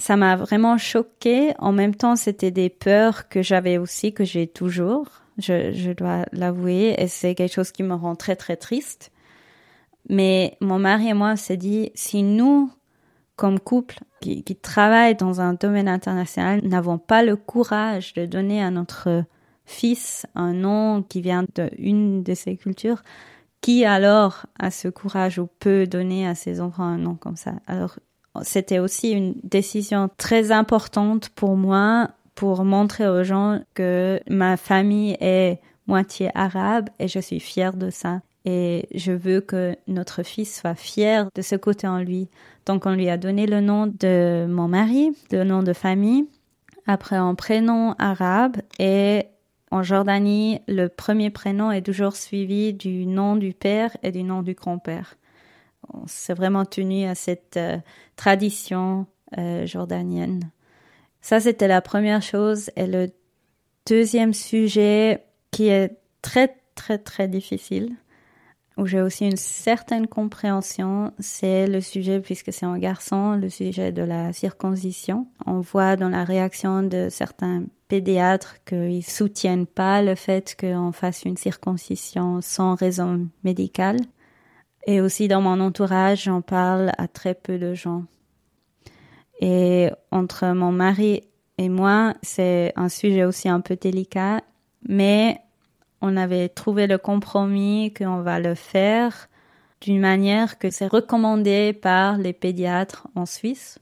Ça 0.00 0.16
m'a 0.16 0.34
vraiment 0.34 0.78
choqué. 0.78 1.52
En 1.60 1.70
même 1.70 1.94
temps, 1.94 2.16
c'était 2.16 2.50
des 2.50 2.70
peurs 2.70 3.28
que 3.28 3.40
j'avais 3.40 3.78
aussi, 3.78 4.12
que 4.12 4.24
j'ai 4.24 4.48
toujours 4.48 5.06
je, 5.40 5.92
dois 5.92 6.26
l'avouer, 6.32 6.94
et 6.98 7.08
c'est 7.08 7.34
quelque 7.34 7.52
chose 7.52 7.72
qui 7.72 7.82
me 7.82 7.94
rend 7.94 8.16
très 8.16 8.36
très 8.36 8.56
triste. 8.56 9.10
Mais 10.08 10.56
mon 10.60 10.78
mari 10.78 11.08
et 11.08 11.14
moi 11.14 11.36
s'est 11.36 11.56
dit, 11.56 11.90
si 11.94 12.22
nous, 12.22 12.70
comme 13.36 13.60
couple 13.60 14.00
qui, 14.20 14.42
qui 14.42 14.56
travaille 14.56 15.14
dans 15.14 15.40
un 15.40 15.54
domaine 15.54 15.88
international, 15.88 16.60
n'avons 16.62 16.98
pas 16.98 17.22
le 17.22 17.36
courage 17.36 18.14
de 18.14 18.26
donner 18.26 18.62
à 18.62 18.70
notre 18.70 19.24
fils 19.64 20.26
un 20.34 20.52
nom 20.52 21.02
qui 21.02 21.20
vient 21.20 21.44
d'une 21.78 22.22
de 22.22 22.34
ces 22.34 22.56
cultures, 22.56 23.02
qui 23.60 23.84
alors 23.84 24.46
a 24.58 24.70
ce 24.70 24.88
courage 24.88 25.38
ou 25.38 25.48
peut 25.58 25.86
donner 25.86 26.26
à 26.26 26.34
ses 26.34 26.60
enfants 26.60 26.84
un 26.84 26.98
nom 26.98 27.14
comme 27.14 27.36
ça? 27.36 27.54
Alors, 27.66 27.98
c'était 28.42 28.78
aussi 28.78 29.10
une 29.10 29.34
décision 29.42 30.08
très 30.16 30.52
importante 30.52 31.28
pour 31.30 31.56
moi 31.56 32.10
pour 32.40 32.64
montrer 32.64 33.06
aux 33.06 33.22
gens 33.22 33.60
que 33.74 34.18
ma 34.26 34.56
famille 34.56 35.14
est 35.20 35.60
moitié 35.86 36.30
arabe 36.34 36.88
et 36.98 37.06
je 37.06 37.18
suis 37.18 37.38
fière 37.38 37.74
de 37.74 37.90
ça. 37.90 38.22
Et 38.46 38.88
je 38.94 39.12
veux 39.12 39.42
que 39.42 39.76
notre 39.88 40.22
fils 40.22 40.58
soit 40.58 40.74
fier 40.74 41.28
de 41.34 41.42
ce 41.42 41.54
côté 41.54 41.86
en 41.86 41.98
lui. 41.98 42.30
Donc 42.64 42.86
on 42.86 42.94
lui 42.94 43.10
a 43.10 43.18
donné 43.18 43.44
le 43.44 43.60
nom 43.60 43.86
de 43.88 44.46
mon 44.48 44.68
mari, 44.68 45.14
le 45.30 45.44
nom 45.44 45.62
de 45.62 45.74
famille, 45.74 46.28
après 46.86 47.16
un 47.16 47.34
prénom 47.34 47.94
arabe 47.98 48.56
et 48.78 49.26
en 49.70 49.82
Jordanie, 49.82 50.62
le 50.66 50.88
premier 50.88 51.28
prénom 51.28 51.70
est 51.70 51.82
toujours 51.82 52.16
suivi 52.16 52.72
du 52.72 53.04
nom 53.04 53.36
du 53.36 53.52
père 53.52 53.94
et 54.02 54.12
du 54.12 54.22
nom 54.22 54.40
du 54.40 54.54
grand-père. 54.54 55.16
On 55.92 56.06
s'est 56.06 56.32
vraiment 56.32 56.64
tenu 56.64 57.04
à 57.04 57.14
cette 57.14 57.58
euh, 57.58 57.76
tradition 58.16 59.04
euh, 59.36 59.66
jordanienne. 59.66 60.50
Ça, 61.20 61.40
c'était 61.40 61.68
la 61.68 61.80
première 61.80 62.22
chose. 62.22 62.70
Et 62.76 62.86
le 62.86 63.10
deuxième 63.86 64.34
sujet 64.34 65.24
qui 65.50 65.68
est 65.68 65.96
très, 66.22 66.56
très, 66.74 66.98
très 66.98 67.28
difficile, 67.28 67.96
où 68.76 68.86
j'ai 68.86 69.02
aussi 69.02 69.26
une 69.26 69.36
certaine 69.36 70.06
compréhension, 70.06 71.12
c'est 71.18 71.66
le 71.66 71.80
sujet, 71.80 72.20
puisque 72.20 72.52
c'est 72.52 72.66
un 72.66 72.78
garçon, 72.78 73.34
le 73.34 73.50
sujet 73.50 73.92
de 73.92 74.02
la 74.02 74.32
circoncision. 74.32 75.26
On 75.46 75.60
voit 75.60 75.96
dans 75.96 76.08
la 76.08 76.24
réaction 76.24 76.82
de 76.82 77.08
certains 77.10 77.64
pédiatres 77.88 78.56
qu'ils 78.64 79.04
soutiennent 79.04 79.66
pas 79.66 80.02
le 80.02 80.14
fait 80.14 80.56
qu'on 80.58 80.92
fasse 80.92 81.24
une 81.24 81.36
circoncision 81.36 82.40
sans 82.40 82.74
raison 82.74 83.28
médicale. 83.44 83.98
Et 84.86 85.00
aussi 85.00 85.28
dans 85.28 85.42
mon 85.42 85.60
entourage, 85.60 86.24
j'en 86.24 86.40
parle 86.40 86.92
à 86.96 87.06
très 87.06 87.34
peu 87.34 87.58
de 87.58 87.74
gens. 87.74 88.04
Et 89.40 89.90
entre 90.10 90.46
mon 90.48 90.70
mari 90.70 91.22
et 91.58 91.68
moi, 91.68 92.14
c'est 92.22 92.72
un 92.76 92.88
sujet 92.88 93.24
aussi 93.24 93.48
un 93.48 93.60
peu 93.60 93.76
délicat, 93.76 94.42
mais 94.88 95.40
on 96.02 96.16
avait 96.16 96.48
trouvé 96.48 96.86
le 96.86 96.98
compromis 96.98 97.92
qu'on 97.92 98.22
va 98.22 98.38
le 98.38 98.54
faire 98.54 99.28
d'une 99.80 100.00
manière 100.00 100.58
que 100.58 100.70
c'est 100.70 100.86
recommandé 100.86 101.72
par 101.72 102.18
les 102.18 102.32
pédiatres 102.32 103.08
en 103.14 103.26
Suisse. 103.26 103.78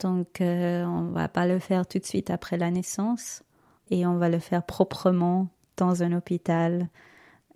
Donc, 0.00 0.40
euh, 0.40 0.84
on 0.84 1.10
va 1.10 1.28
pas 1.28 1.46
le 1.46 1.58
faire 1.58 1.86
tout 1.86 1.98
de 1.98 2.06
suite 2.06 2.30
après 2.30 2.56
la 2.56 2.70
naissance 2.70 3.42
et 3.90 4.06
on 4.06 4.16
va 4.16 4.30
le 4.30 4.38
faire 4.38 4.62
proprement 4.62 5.48
dans 5.76 6.02
un 6.02 6.12
hôpital. 6.12 6.88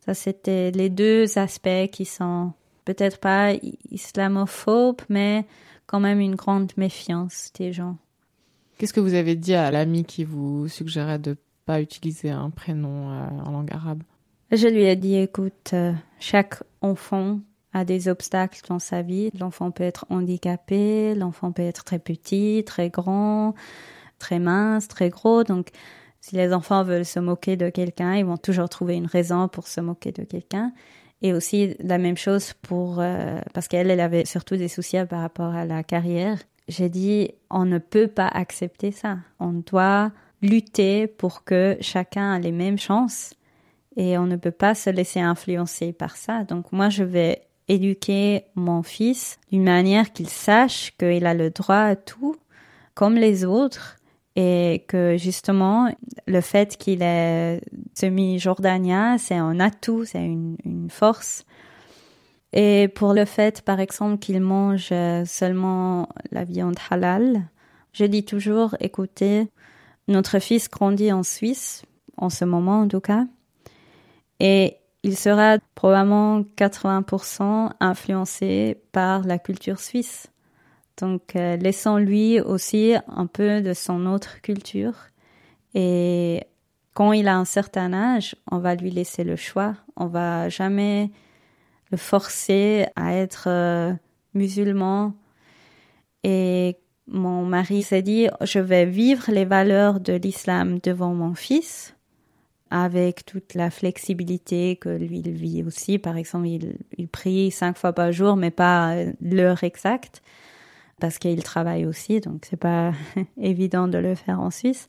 Ça, 0.05 0.13
c'était 0.13 0.71
les 0.71 0.91
deux 0.91 1.39
aspects 1.39 1.89
qui 1.91 2.05
sont 2.05 2.53
peut-être 2.85 3.19
pas 3.19 3.53
islamophobes, 3.91 5.01
mais 5.09 5.47
quand 5.87 6.01
même 6.01 6.20
une 6.20 6.35
grande 6.35 6.73
méfiance 6.77 7.51
des 7.59 7.73
gens. 7.73 7.97
Qu'est-ce 8.79 8.92
que 8.92 9.01
vous 9.01 9.14
avez 9.14 9.37
dit 9.37 9.55
à 9.55 9.70
l'ami 9.70 10.05
qui 10.05 10.25
vous 10.25 10.68
suggérait 10.68 11.18
de 11.18 11.37
pas 11.64 11.81
utiliser 11.81 12.31
un 12.31 12.51
prénom 12.51 13.11
euh, 13.11 13.29
en 13.44 13.51
langue 13.51 13.73
arabe? 13.73 14.03
Je 14.51 14.68
lui 14.68 14.85
ai 14.85 14.97
dit, 14.97 15.16
écoute, 15.16 15.70
euh, 15.73 15.92
chaque 16.20 16.62
enfant 16.81 17.40
a 17.73 17.85
des 17.85 18.09
obstacles 18.09 18.61
dans 18.68 18.79
sa 18.79 19.03
vie. 19.03 19.31
L'enfant 19.38 19.70
peut 19.70 19.85
être 19.85 20.07
handicapé, 20.11 21.14
l'enfant 21.14 21.53
peut 21.53 21.62
être 21.62 21.85
très 21.85 21.99
petit, 21.99 22.62
très 22.66 22.90
grand, 22.90 23.55
très 24.18 24.38
mince, 24.38 24.88
très 24.88 25.11
gros. 25.11 25.44
Donc, 25.44 25.70
si 26.20 26.37
les 26.37 26.53
enfants 26.53 26.85
veulent 26.85 27.05
se 27.05 27.20
moquer 27.20 27.57
de 27.57 27.68
quelqu'un, 27.68 28.14
ils 28.14 28.25
vont 28.25 28.37
toujours 28.37 28.68
trouver 28.68 28.94
une 28.94 29.07
raison 29.07 29.49
pour 29.49 29.66
se 29.66 29.81
moquer 29.81 30.12
de 30.12 30.23
quelqu'un. 30.23 30.73
Et 31.22 31.33
aussi 31.33 31.74
la 31.81 31.98
même 31.98 32.16
chose 32.16 32.53
pour 32.62 33.00
euh, 33.00 33.40
parce 33.55 33.68
qu'elle 33.68 33.90
elle 33.90 34.00
avait 34.00 34.27
surtout 34.27 34.57
des 34.57 34.68
soucis 34.68 35.05
par 35.09 35.20
rapport 35.20 35.55
à 35.55 35.64
la 35.64 35.83
carrière. 35.83 36.38
J'ai 36.68 36.88
dit 36.88 37.31
on 37.50 37.64
ne 37.64 37.79
peut 37.79 38.09
pas 38.09 38.29
accepter 38.29 38.92
ça. 38.92 39.18
On 39.40 39.53
doit 39.53 40.12
lutter 40.42 41.07
pour 41.07 41.44
que 41.44 41.77
chacun 41.81 42.37
ait 42.37 42.40
les 42.40 42.53
mêmes 42.53 42.79
chances 42.79 43.35
et 43.96 44.18
on 44.18 44.27
ne 44.27 44.37
peut 44.37 44.50
pas 44.50 44.74
se 44.74 44.90
laisser 44.90 45.20
influencer 45.20 45.92
par 45.92 46.16
ça. 46.16 46.44
Donc 46.44 46.72
moi 46.72 46.90
je 46.90 47.05
vais 47.05 47.42
éduquer 47.68 48.44
mon 48.55 48.83
fils 48.83 49.38
d'une 49.50 49.64
manière 49.64 50.12
qu'il 50.12 50.29
sache 50.29 50.92
qu'il 50.98 51.24
a 51.27 51.35
le 51.35 51.50
droit 51.50 51.77
à 51.77 51.96
tout 51.96 52.37
comme 52.94 53.14
les 53.14 53.44
autres 53.44 53.96
et 54.37 54.85
que 54.88 55.16
justement 55.16 55.94
le 56.27 56.40
fait 56.40 56.77
qu'il 56.77 57.03
est 57.03 57.61
semi-jordanien, 57.94 59.18
c'est 59.18 59.37
un 59.37 59.61
atout, 59.61 60.05
c'est 60.05 60.25
une, 60.25 60.57
une, 60.64 60.90
force. 60.90 61.44
Et 62.53 62.88
pour 62.88 63.14
le 63.14 63.25
fait, 63.25 63.62
par 63.62 63.81
exemple, 63.81 64.18
qu'il 64.18 64.40
mange 64.40 64.92
seulement 65.25 66.09
la 66.31 66.44
viande 66.44 66.77
halal, 66.90 67.49
je 67.92 68.05
dis 68.05 68.25
toujours, 68.25 68.77
écoutez, 68.81 69.49
notre 70.09 70.38
fils 70.40 70.68
grandit 70.68 71.12
en 71.12 71.23
Suisse, 71.23 71.85
en 72.16 72.31
ce 72.31 72.44
moment 72.44 72.81
en 72.81 72.88
tout 72.88 73.01
cas, 73.01 73.25
et 74.40 74.79
il 75.03 75.16
sera 75.16 75.59
probablement 75.75 76.40
80% 76.40 77.73
influencé 77.79 78.81
par 78.92 79.25
la 79.25 79.38
culture 79.38 79.79
suisse. 79.79 80.29
Donc, 80.98 81.35
euh, 81.35 81.57
laissons-lui 81.57 82.40
aussi 82.40 82.94
un 83.09 83.26
peu 83.26 83.61
de 83.61 83.72
son 83.74 84.07
autre 84.07 84.40
culture. 84.42 84.94
Et 85.74 86.42
quand 86.94 87.12
il 87.12 87.26
a 87.26 87.37
un 87.37 87.44
certain 87.44 87.92
âge, 87.92 88.37
on 88.50 88.59
va 88.59 88.76
lui 88.76 88.90
laisser 88.90 89.24
le 89.24 89.37
choix. 89.37 89.74
On 89.96 90.07
va 90.07 90.48
jamais 90.48 91.11
le 91.90 91.96
forcer 91.96 92.87
à 92.94 93.14
être 93.14 93.48
euh, 93.48 93.92
musulman. 94.35 95.14
Et 96.22 96.76
mon 97.09 97.44
mari 97.44 97.83
s'est 97.83 98.02
dit, 98.02 98.28
je 98.40 98.61
vais 98.61 98.87
vivre 98.87 99.24
les 99.33 99.44
valeurs 99.44 100.00
de 100.00 100.12
l'islam 100.12 100.78
devant 100.83 101.12
mon 101.14 101.35
fils. 101.35 101.94
avec 102.70 103.24
toute 103.24 103.54
la 103.54 103.70
flexibilité 103.70 104.76
que 104.76 104.88
lui 104.88 105.22
vit 105.22 105.62
aussi. 105.62 105.98
Par 105.98 106.16
exemple, 106.16 106.48
il, 106.48 106.76
il 106.98 107.07
prie 107.09 107.52
cinq 107.52 107.78
fois 107.78 107.92
par 107.92 108.11
jour, 108.11 108.35
mais 108.35 108.50
pas 108.50 108.96
l'heure 109.20 109.62
exacte 109.62 110.22
parce 111.05 111.19
qu'il 111.19 111.43
travaille 111.43 111.85
aussi, 111.85 112.21
donc 112.21 112.47
c'est 112.49 112.57
pas 112.57 112.95
évident 113.38 113.88
de 113.88 113.99
le 113.99 114.14
faire 114.14 114.40
en 114.40 114.51
Suisse. 114.51 114.88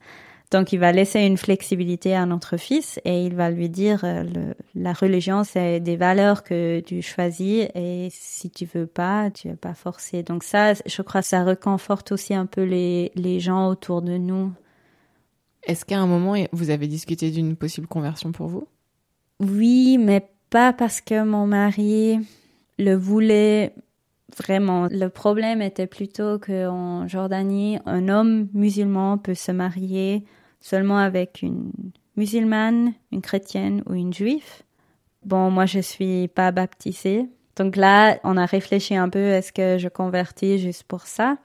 Donc 0.49 0.71
il 0.71 0.79
va 0.79 0.93
laisser 0.93 1.19
une 1.19 1.35
flexibilité 1.35 2.15
à 2.15 2.25
notre 2.25 2.55
fils 2.55 3.01
et 3.03 3.25
il 3.25 3.35
va 3.35 3.51
lui 3.51 3.67
dire 3.67 4.05
euh, 4.05 4.23
le, 4.23 4.55
la 4.75 4.93
religion 4.93 5.43
c'est 5.43 5.81
des 5.81 5.97
valeurs 5.97 6.45
que 6.45 6.79
tu 6.79 7.01
choisis 7.01 7.67
et 7.75 8.07
si 8.11 8.49
tu 8.49 8.65
veux 8.65 8.87
pas 8.87 9.29
tu 9.29 9.49
es 9.49 9.55
pas 9.57 9.73
forcé. 9.73 10.23
Donc 10.23 10.45
ça 10.45 10.71
je 10.85 11.01
crois 11.01 11.21
ça 11.21 11.43
reconforte 11.43 12.13
aussi 12.13 12.33
un 12.33 12.45
peu 12.45 12.63
les 12.63 13.11
les 13.15 13.41
gens 13.41 13.67
autour 13.67 14.01
de 14.01 14.15
nous. 14.15 14.53
Est-ce 15.63 15.83
qu'à 15.83 15.99
un 15.99 16.07
moment 16.07 16.35
vous 16.53 16.69
avez 16.69 16.87
discuté 16.87 17.29
d'une 17.29 17.57
possible 17.57 17.87
conversion 17.87 18.31
pour 18.31 18.47
vous? 18.47 18.69
Oui, 19.41 19.97
mais 19.99 20.25
pas 20.49 20.71
parce 20.71 21.01
que 21.01 21.25
mon 21.25 21.45
mari 21.45 22.19
le 22.79 22.95
voulait 22.95 23.73
vraiment. 24.37 24.87
Le 24.89 25.07
problème 25.07 25.61
était 25.61 25.87
plutôt 25.87 26.39
qu'en 26.39 27.07
Jordanie, 27.07 27.79
un 27.85 28.09
homme 28.09 28.47
musulman 28.53 29.17
peut 29.17 29.33
se 29.33 29.51
marier 29.51 30.23
seulement 30.59 30.97
avec 30.97 31.41
une 31.41 31.71
musulmane, 32.15 32.93
une 33.11 33.21
chrétienne 33.21 33.83
ou 33.87 33.93
une 33.93 34.13
juive. 34.13 34.63
Bon, 35.25 35.49
moi, 35.51 35.65
je 35.65 35.79
suis 35.79 36.27
pas 36.27 36.51
baptisée. 36.51 37.27
Donc 37.55 37.75
là, 37.75 38.19
on 38.23 38.37
a 38.37 38.45
réfléchi 38.45 38.95
un 38.95 39.09
peu, 39.09 39.19
est-ce 39.19 39.51
que 39.51 39.77
je 39.77 39.87
convertis 39.87 40.59
juste 40.59 40.83
pour 40.83 41.01
ça? 41.01 41.37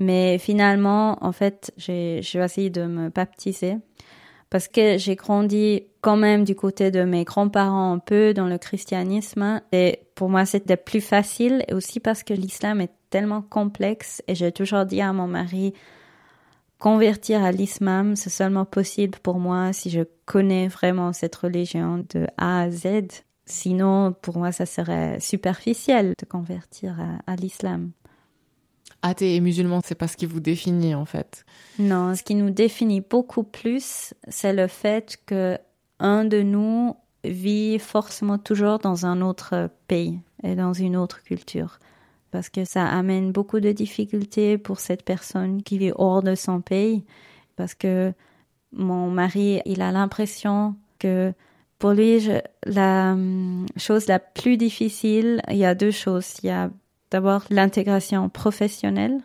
Mais 0.00 0.38
finalement, 0.38 1.18
en 1.24 1.32
fait, 1.32 1.72
j'ai 1.76 2.22
choisi 2.22 2.70
de 2.70 2.84
me 2.84 3.08
baptiser 3.08 3.76
parce 4.50 4.68
que 4.68 4.96
j'ai 4.98 5.14
grandi 5.14 5.82
quand 6.00 6.16
même 6.16 6.44
du 6.44 6.54
côté 6.54 6.90
de 6.90 7.02
mes 7.02 7.24
grands-parents 7.24 7.92
un 7.92 7.98
peu 7.98 8.32
dans 8.32 8.46
le 8.46 8.58
christianisme. 8.58 9.60
Et 9.72 10.00
pour 10.14 10.28
moi 10.28 10.46
c'était 10.46 10.76
plus 10.76 11.00
facile 11.00 11.64
et 11.68 11.74
aussi 11.74 12.00
parce 12.00 12.22
que 12.22 12.34
l'islam 12.34 12.80
est 12.80 12.92
tellement 13.10 13.42
complexe. 13.42 14.22
Et 14.26 14.34
j'ai 14.34 14.52
toujours 14.52 14.86
dit 14.86 15.00
à 15.00 15.12
mon 15.12 15.26
mari 15.26 15.74
convertir 16.78 17.42
à 17.42 17.50
l'islam 17.50 18.14
c'est 18.14 18.30
seulement 18.30 18.64
possible 18.64 19.18
pour 19.22 19.40
moi 19.40 19.72
si 19.72 19.90
je 19.90 20.02
connais 20.26 20.68
vraiment 20.68 21.12
cette 21.12 21.34
religion 21.34 22.04
de 22.08 22.26
A 22.36 22.62
à 22.62 22.70
Z. 22.70 23.22
Sinon 23.44 24.14
pour 24.22 24.38
moi 24.38 24.52
ça 24.52 24.66
serait 24.66 25.20
superficiel 25.20 26.14
de 26.18 26.24
convertir 26.24 26.96
à, 27.00 27.32
à 27.32 27.36
l'islam 27.36 27.90
athée 29.02 29.36
et 29.36 29.40
musulman, 29.40 29.80
c'est 29.84 29.94
pas 29.94 30.08
ce 30.08 30.16
qui 30.16 30.26
vous 30.26 30.40
définit 30.40 30.94
en 30.94 31.04
fait. 31.04 31.44
Non, 31.78 32.14
ce 32.14 32.22
qui 32.22 32.34
nous 32.34 32.50
définit 32.50 33.00
beaucoup 33.00 33.44
plus, 33.44 34.14
c'est 34.28 34.52
le 34.52 34.66
fait 34.66 35.18
que 35.26 35.58
un 36.00 36.24
de 36.24 36.42
nous 36.42 36.94
vit 37.24 37.78
forcément 37.78 38.38
toujours 38.38 38.78
dans 38.78 39.06
un 39.06 39.20
autre 39.20 39.70
pays 39.86 40.20
et 40.42 40.54
dans 40.54 40.72
une 40.72 40.96
autre 40.96 41.22
culture. 41.22 41.78
Parce 42.30 42.48
que 42.48 42.64
ça 42.64 42.86
amène 42.86 43.32
beaucoup 43.32 43.60
de 43.60 43.72
difficultés 43.72 44.58
pour 44.58 44.80
cette 44.80 45.04
personne 45.04 45.62
qui 45.62 45.78
vit 45.78 45.92
hors 45.94 46.22
de 46.22 46.34
son 46.34 46.60
pays. 46.60 47.04
Parce 47.56 47.74
que 47.74 48.12
mon 48.72 49.10
mari, 49.10 49.60
il 49.64 49.80
a 49.80 49.92
l'impression 49.92 50.76
que 50.98 51.32
pour 51.78 51.92
lui, 51.92 52.20
la 52.66 53.12
hum, 53.12 53.66
chose 53.76 54.06
la 54.06 54.18
plus 54.18 54.56
difficile, 54.56 55.40
il 55.48 55.56
y 55.56 55.64
a 55.64 55.74
deux 55.74 55.90
choses. 55.90 56.34
Il 56.42 56.48
y 56.48 56.50
a 56.50 56.70
D'abord, 57.10 57.44
l'intégration 57.50 58.28
professionnelle, 58.28 59.20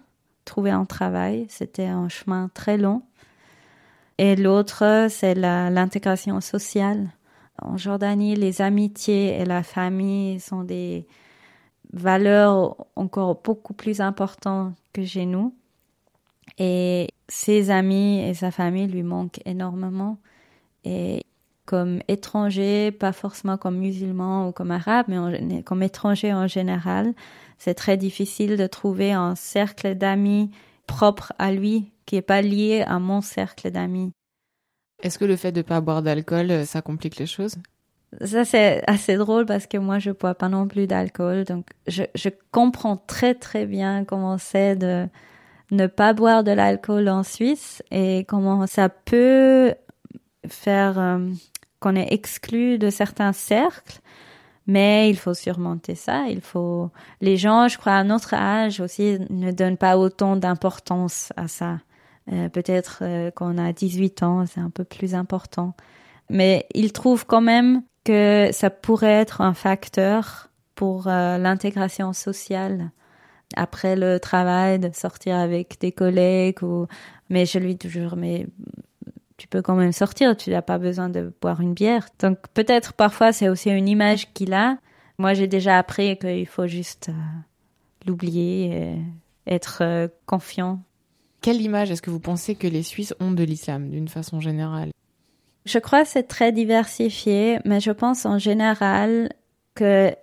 trouver 0.45 0.71
un 0.71 0.85
travail, 0.85 1.45
c'était 1.49 1.85
un 1.85 2.09
chemin 2.09 2.49
très 2.53 2.77
long. 2.77 3.01
Et 4.17 4.35
l'autre, 4.35 5.07
c'est 5.09 5.35
l'intégration 5.35 6.39
sociale. 6.39 7.09
En 7.61 7.77
Jordanie, 7.77 8.35
les 8.35 8.61
amitiés 8.61 9.39
et 9.39 9.45
la 9.45 9.63
famille 9.63 10.39
sont 10.39 10.63
des 10.63 11.07
valeurs 11.91 12.75
encore 12.95 13.41
beaucoup 13.41 13.73
plus 13.73 14.01
importantes 14.01 14.73
que 14.93 15.03
chez 15.03 15.25
nous. 15.25 15.53
Et 16.57 17.09
ses 17.27 17.69
amis 17.69 18.19
et 18.19 18.33
sa 18.33 18.51
famille 18.51 18.87
lui 18.87 19.03
manquent 19.03 19.41
énormément. 19.45 20.17
Et 20.83 21.25
comme 21.65 21.99
étranger, 22.07 22.91
pas 22.91 23.13
forcément 23.13 23.57
comme 23.57 23.77
musulman 23.77 24.47
ou 24.47 24.51
comme 24.51 24.71
arabe, 24.71 25.05
mais 25.07 25.63
comme 25.63 25.83
étranger 25.83 26.33
en 26.33 26.47
général, 26.47 27.13
c'est 27.57 27.73
très 27.73 27.97
difficile 27.97 28.57
de 28.57 28.67
trouver 28.67 29.13
un 29.13 29.35
cercle 29.35 29.95
d'amis 29.95 30.51
propre 30.87 31.33
à 31.39 31.51
lui 31.51 31.91
qui 32.05 32.17
est 32.17 32.21
pas 32.21 32.41
lié 32.41 32.83
à 32.85 32.99
mon 32.99 33.21
cercle 33.21 33.71
d'amis. 33.71 34.11
Est-ce 35.01 35.17
que 35.17 35.25
le 35.25 35.35
fait 35.35 35.51
de 35.51 35.61
pas 35.61 35.81
boire 35.81 36.01
d'alcool, 36.01 36.51
euh, 36.51 36.65
ça 36.65 36.81
complique 36.81 37.17
les 37.17 37.25
choses? 37.25 37.55
Ça 38.21 38.45
c'est 38.45 38.83
assez 38.87 39.15
drôle 39.15 39.45
parce 39.45 39.65
que 39.65 39.77
moi 39.77 39.99
je 39.99 40.11
bois 40.11 40.35
pas 40.35 40.49
non 40.49 40.67
plus 40.67 40.85
d'alcool, 40.85 41.45
donc 41.45 41.65
je, 41.87 42.03
je 42.13 42.29
comprends 42.51 42.97
très 42.97 43.33
très 43.33 43.65
bien 43.65 44.05
comment 44.05 44.37
c'est 44.37 44.75
de 44.75 45.07
ne 45.71 45.87
pas 45.87 46.13
boire 46.13 46.43
de 46.43 46.51
l'alcool 46.51 47.09
en 47.09 47.23
Suisse 47.23 47.81
et 47.89 48.25
comment 48.27 48.67
ça 48.67 48.89
peut 48.89 49.73
faire 50.47 50.99
euh, 50.99 51.29
qu'on 51.79 51.95
est 51.95 52.11
exclu 52.13 52.77
de 52.77 52.89
certains 52.89 53.33
cercles 53.33 53.99
mais 54.65 55.09
il 55.09 55.17
faut 55.17 55.33
surmonter 55.33 55.93
ça. 55.93 56.27
Il 56.29 56.39
faut, 56.39 56.89
les 57.19 57.35
gens, 57.35 57.67
je 57.67 57.77
crois, 57.77 57.95
à 57.97 58.03
notre 58.05 58.33
âge 58.33 58.79
aussi, 58.79 59.17
ne 59.29 59.51
donnent 59.51 59.75
pas 59.75 59.97
autant 59.97 60.37
d'importance 60.37 61.33
à 61.35 61.49
ça. 61.49 61.79
Euh, 62.31 62.47
peut-être 62.47 62.99
euh, 63.01 63.29
qu'on 63.29 63.57
a 63.57 63.73
18 63.73 64.23
ans, 64.23 64.45
c'est 64.45 64.61
un 64.61 64.69
peu 64.69 64.85
plus 64.85 65.15
important. 65.15 65.75
Mais 66.29 66.65
ils 66.73 66.93
trouvent 66.93 67.25
quand 67.25 67.41
même 67.41 67.83
que 68.05 68.51
ça 68.53 68.69
pourrait 68.69 69.11
être 69.11 69.41
un 69.41 69.53
facteur 69.53 70.49
pour 70.75 71.07
l'intégration 71.07 72.13
sociale 72.13 72.91
après 73.55 73.95
le 73.95 74.19
travail, 74.19 74.79
de 74.79 74.89
sortir 74.93 75.35
avec 75.35 75.79
des 75.79 75.91
collègues 75.91 76.63
ou, 76.63 76.87
mais 77.29 77.45
je 77.45 77.59
lui 77.59 77.75
dis 77.75 77.89
toujours, 77.89 78.15
mais 78.15 78.47
tu 79.43 79.49
peux 79.49 79.61
quand 79.61 79.75
même 79.75 79.91
sortir, 79.91 80.37
tu 80.37 80.51
n'as 80.51 80.61
pas 80.61 80.77
besoin 80.77 81.09
de 81.09 81.33
boire 81.41 81.59
une 81.59 81.73
bière. 81.73 82.07
Donc 82.19 82.37
peut-être 82.53 82.93
parfois 82.93 83.33
c'est 83.33 83.49
aussi 83.49 83.69
une 83.69 83.89
image 83.89 84.31
qu'il 84.33 84.53
a. 84.53 84.77
Moi 85.17 85.33
j'ai 85.33 85.47
déjà 85.47 85.77
appris 85.77 86.17
qu'il 86.17 86.47
faut 86.47 86.65
juste 86.65 87.09
euh, 87.09 88.07
l'oublier 88.07 88.67
et 88.67 88.95
être 89.45 89.79
euh, 89.81 90.07
confiant. 90.27 90.79
Quelle 91.41 91.59
image 91.59 91.91
est-ce 91.91 92.01
que 92.01 92.09
vous 92.09 92.21
pensez 92.21 92.55
que 92.55 92.67
les 92.67 92.83
Suisses 92.83 93.13
ont 93.19 93.31
de 93.31 93.43
l'islam 93.43 93.89
d'une 93.89 94.07
façon 94.07 94.39
générale? 94.39 94.91
Je 95.65 95.77
crois 95.77 96.03
que 96.03 96.07
c'est 96.07 96.23
très 96.29 96.53
diversifié, 96.53 97.59
mais 97.65 97.81
je 97.81 97.91
pense 97.91 98.25
en 98.25 98.37
général 98.37 99.29
que 99.75 100.15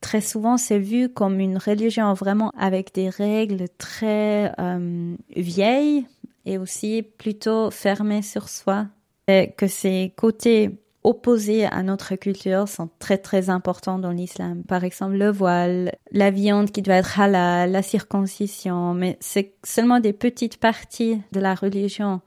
très 0.00 0.20
souvent 0.20 0.56
c'est 0.56 0.78
vu 0.78 1.08
comme 1.08 1.40
une 1.40 1.58
religion 1.58 2.12
vraiment 2.14 2.52
avec 2.56 2.94
des 2.94 3.08
règles 3.08 3.64
très 3.76 4.52
euh, 4.60 5.16
vieilles 5.34 6.06
et 6.48 6.56
aussi 6.56 7.02
plutôt 7.02 7.70
fermé 7.70 8.22
sur 8.22 8.48
soi. 8.48 8.86
Et 9.28 9.52
que 9.56 9.66
ces 9.66 10.14
côtés 10.16 10.70
opposés 11.04 11.66
à 11.66 11.82
notre 11.82 12.16
culture 12.16 12.66
sont 12.68 12.88
très 12.98 13.18
très 13.18 13.50
importants 13.50 13.98
dans 13.98 14.10
l'islam. 14.10 14.62
Par 14.64 14.82
exemple, 14.82 15.16
le 15.16 15.30
voile, 15.30 15.92
la 16.10 16.30
viande 16.30 16.70
qui 16.70 16.80
doit 16.80 16.96
être 16.96 17.20
halal, 17.20 17.70
la 17.70 17.82
circoncision, 17.82 18.94
mais 18.94 19.18
c'est 19.20 19.52
seulement 19.62 20.00
des 20.00 20.14
petites 20.14 20.56
parties 20.56 21.20
de 21.32 21.40
la 21.40 21.54
religion. 21.54 22.22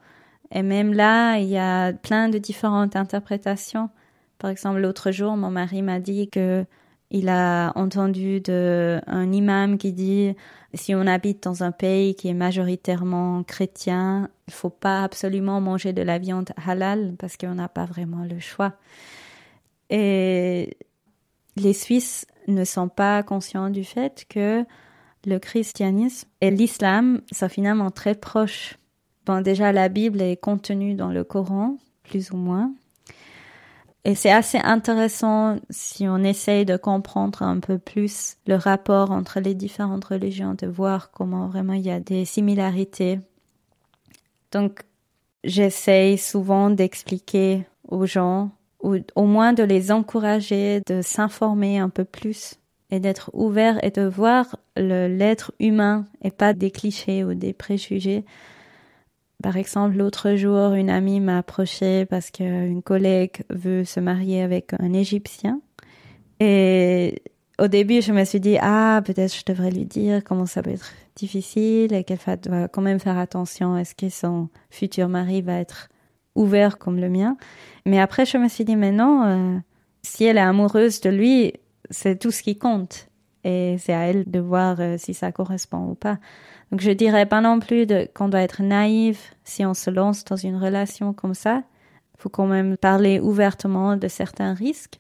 Et 0.52 0.62
même 0.62 0.94
là, 0.94 1.38
il 1.38 1.48
y 1.48 1.58
a 1.58 1.92
plein 1.92 2.30
de 2.30 2.38
différentes 2.38 2.96
interprétations. 2.96 3.90
Par 4.38 4.52
exemple, 4.52 4.80
l'autre 4.80 5.12
jour, 5.12 5.36
mon 5.38 5.50
mari 5.50 5.82
m'a 5.82 6.00
dit 6.00 6.30
que 6.30 6.66
il 7.12 7.28
a 7.30 7.74
entendu 7.76 8.40
de 8.40 9.02
un 9.06 9.32
imam 9.32 9.78
qui 9.78 9.92
dit 9.92 10.34
si 10.74 10.96
on 10.96 11.06
habite 11.06 11.44
dans 11.44 11.64
un 11.64 11.72
pays 11.72 12.16
qui 12.16 12.30
est 12.30 12.34
majoritairement 12.34 13.44
chrétien, 13.44 14.30
il 14.48 14.54
faut 14.54 14.70
pas 14.70 15.04
absolument 15.04 15.60
manger 15.60 15.92
de 15.92 16.02
la 16.02 16.18
viande 16.18 16.50
halal 16.66 17.14
parce 17.20 17.36
qu'on 17.36 17.56
n'a 17.56 17.68
pas 17.68 17.86
vraiment 17.86 18.24
le 18.24 18.40
choix. 18.40 18.74
Et 19.90 20.78
les 21.58 21.74
Suisses 21.74 22.26
ne 22.48 22.64
sont 22.64 22.88
pas 22.88 23.24
conscients 23.24 23.70
du 23.70 23.84
fait 23.84 24.26
que 24.30 24.64
le 25.26 25.38
christianisme 25.38 26.30
et 26.40 26.50
l'islam 26.50 27.22
sont 27.32 27.50
finalement 27.50 27.92
très 27.92 28.16
proches. 28.16 28.78
Bon, 29.26 29.42
déjà, 29.42 29.74
la 29.74 29.90
Bible 29.90 30.22
est 30.22 30.38
contenue 30.38 30.96
dans 30.96 31.12
le 31.12 31.24
Coran, 31.26 31.78
plus 32.04 32.32
ou 32.32 32.38
moins. 32.38 32.74
Et 34.04 34.16
c'est 34.16 34.32
assez 34.32 34.58
intéressant 34.58 35.58
si 35.70 36.08
on 36.08 36.18
essaye 36.18 36.66
de 36.66 36.76
comprendre 36.76 37.44
un 37.44 37.60
peu 37.60 37.78
plus 37.78 38.38
le 38.48 38.56
rapport 38.56 39.12
entre 39.12 39.40
les 39.40 39.54
différentes 39.54 40.06
religions, 40.06 40.56
de 40.56 40.66
voir 40.66 41.12
comment 41.12 41.48
vraiment 41.48 41.74
il 41.74 41.82
y 41.82 41.92
a 41.92 42.00
des 42.00 42.26
similarités. 42.26 43.20
Donc, 44.52 44.82
j'essaye 45.44 46.18
souvent 46.18 46.72
d'expliquer 46.72 47.68
aux 47.88 48.08
gens, 48.08 48.52
ou 48.82 48.98
au 49.16 49.26
moins 49.26 49.54
de 49.54 49.64
les 49.64 49.92
encourager 49.92 50.82
de 50.88 51.02
s'informer 51.04 51.78
un 51.78 51.90
peu 51.90 52.04
plus 52.04 52.56
et 52.90 53.00
d'être 53.00 53.30
ouverts 53.34 53.84
et 53.84 53.92
de 53.92 54.02
voir 54.02 54.58
l'être 54.76 55.54
humain 55.60 56.08
et 56.24 56.32
pas 56.32 56.54
des 56.54 56.72
clichés 56.72 57.24
ou 57.24 57.36
des 57.36 57.54
préjugés 57.54 58.26
Par 59.42 59.58
exemple, 59.58 59.98
l'autre 59.98 60.36
jour, 60.36 60.74
une 60.74 60.90
amie 60.90 61.20
m'a 61.20 61.40
approché 61.40 62.06
parce 62.06 62.32
qu'une 62.32 62.82
collègue 62.82 63.44
veut 63.50 63.84
se 63.84 64.00
marier 64.00 64.42
avec 64.42 64.74
un 64.80 64.94
Égyptien. 64.94 65.62
Et 66.40 67.22
au 67.60 67.68
début, 67.68 68.02
je 68.02 68.12
me 68.12 68.24
suis 68.24 68.40
dit, 68.40 68.58
ah, 68.60 69.02
peut-être 69.06 69.36
je 69.36 69.44
devrais 69.46 69.72
lui 69.72 69.86
dire 69.86 70.24
comment 70.24 70.46
ça 70.46 70.62
peut 70.62 70.72
être 70.72 70.92
difficile 71.16 71.94
et 71.94 72.04
qu'elle 72.04 72.20
va 72.48 72.68
quand 72.68 72.82
même 72.82 73.00
faire 73.00 73.18
attention. 73.18 73.78
Est-ce 73.78 73.96
que 73.96 74.10
son 74.10 74.50
futur 74.70 75.10
mari 75.10 75.42
va 75.42 75.60
être 75.60 75.90
ouvert 76.36 76.78
comme 76.78 77.00
le 77.00 77.10
mien? 77.10 77.38
Mais 77.86 78.00
après, 78.00 78.26
je 78.26 78.38
me 78.38 78.48
suis 78.48 78.66
dit, 78.66 78.76
mais 78.76 78.92
non, 78.92 79.24
euh, 79.24 79.58
si 80.02 80.26
elle 80.26 80.38
est 80.38 80.42
amoureuse 80.42 81.02
de 81.02 81.10
lui, 81.10 81.54
c'est 81.90 82.20
tout 82.20 82.32
ce 82.32 82.42
qui 82.42 82.58
compte. 82.58 83.08
Et 83.44 83.78
c'est 83.80 83.94
à 83.94 84.02
elle 84.08 84.30
de 84.30 84.40
voir 84.40 84.78
euh, 84.80 84.96
si 84.98 85.14
ça 85.14 85.32
correspond 85.32 85.90
ou 85.90 85.96
pas. 85.96 86.18
Donc 86.72 86.82
je 86.82 86.92
dirais 86.92 87.26
pas 87.26 87.42
non 87.42 87.60
plus 87.60 87.86
qu'on 88.14 88.30
doit 88.30 88.42
être 88.42 88.64
naïf 88.64 89.36
si 89.44 89.66
on 89.66 89.74
se 89.74 89.90
lance 89.90 90.24
dans 90.24 90.38
une 90.38 90.56
relation 90.56 91.14
comme 91.14 91.34
ça. 91.34 91.64
Il 92.16 92.22
faut 92.22 92.30
quand 92.30 92.48
même 92.48 92.78
parler 92.78 93.20
ouvertement 93.20 93.98
de 93.98 94.08
certains 94.08 94.54
risques, 94.54 95.00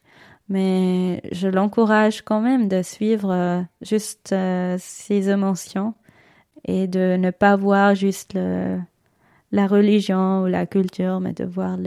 mais 0.49 1.21
je 1.31 1.47
l'encourage 1.47 2.23
quand 2.23 2.41
même 2.41 2.67
de 2.67 2.81
suivre 2.81 3.31
euh, 3.31 3.61
juste 3.81 4.33
euh, 4.33 4.75
ses 4.79 5.29
émotions 5.29 5.93
et 6.65 6.87
de 6.87 7.15
ne 7.17 7.31
pas 7.31 7.55
voir 7.55 7.95
juste 7.95 8.37
la 9.51 9.67
religion 9.67 10.43
ou 10.43 10.47
la 10.47 10.65
culture, 10.65 11.19
mais 11.19 11.33
de 11.33 11.45
voir 11.45 11.77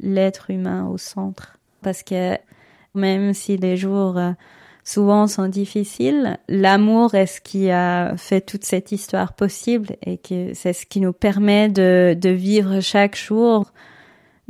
l'être 0.00 0.50
humain 0.50 0.86
au 0.86 0.98
centre. 0.98 1.58
Parce 1.82 2.02
que 2.02 2.38
même 2.94 3.34
si 3.34 3.56
les 3.56 3.76
jours 3.76 4.16
euh, 4.16 4.32
souvent 4.84 5.26
sont 5.26 5.48
difficiles. 5.48 6.38
L'amour 6.48 7.14
est 7.14 7.26
ce 7.26 7.40
qui 7.40 7.70
a 7.70 8.16
fait 8.16 8.40
toute 8.40 8.64
cette 8.64 8.92
histoire 8.92 9.32
possible 9.32 9.96
et 10.02 10.18
que 10.18 10.52
c'est 10.54 10.72
ce 10.72 10.86
qui 10.86 11.00
nous 11.00 11.12
permet 11.12 11.68
de, 11.68 12.16
de 12.18 12.28
vivre 12.28 12.80
chaque 12.80 13.16
jour. 13.16 13.72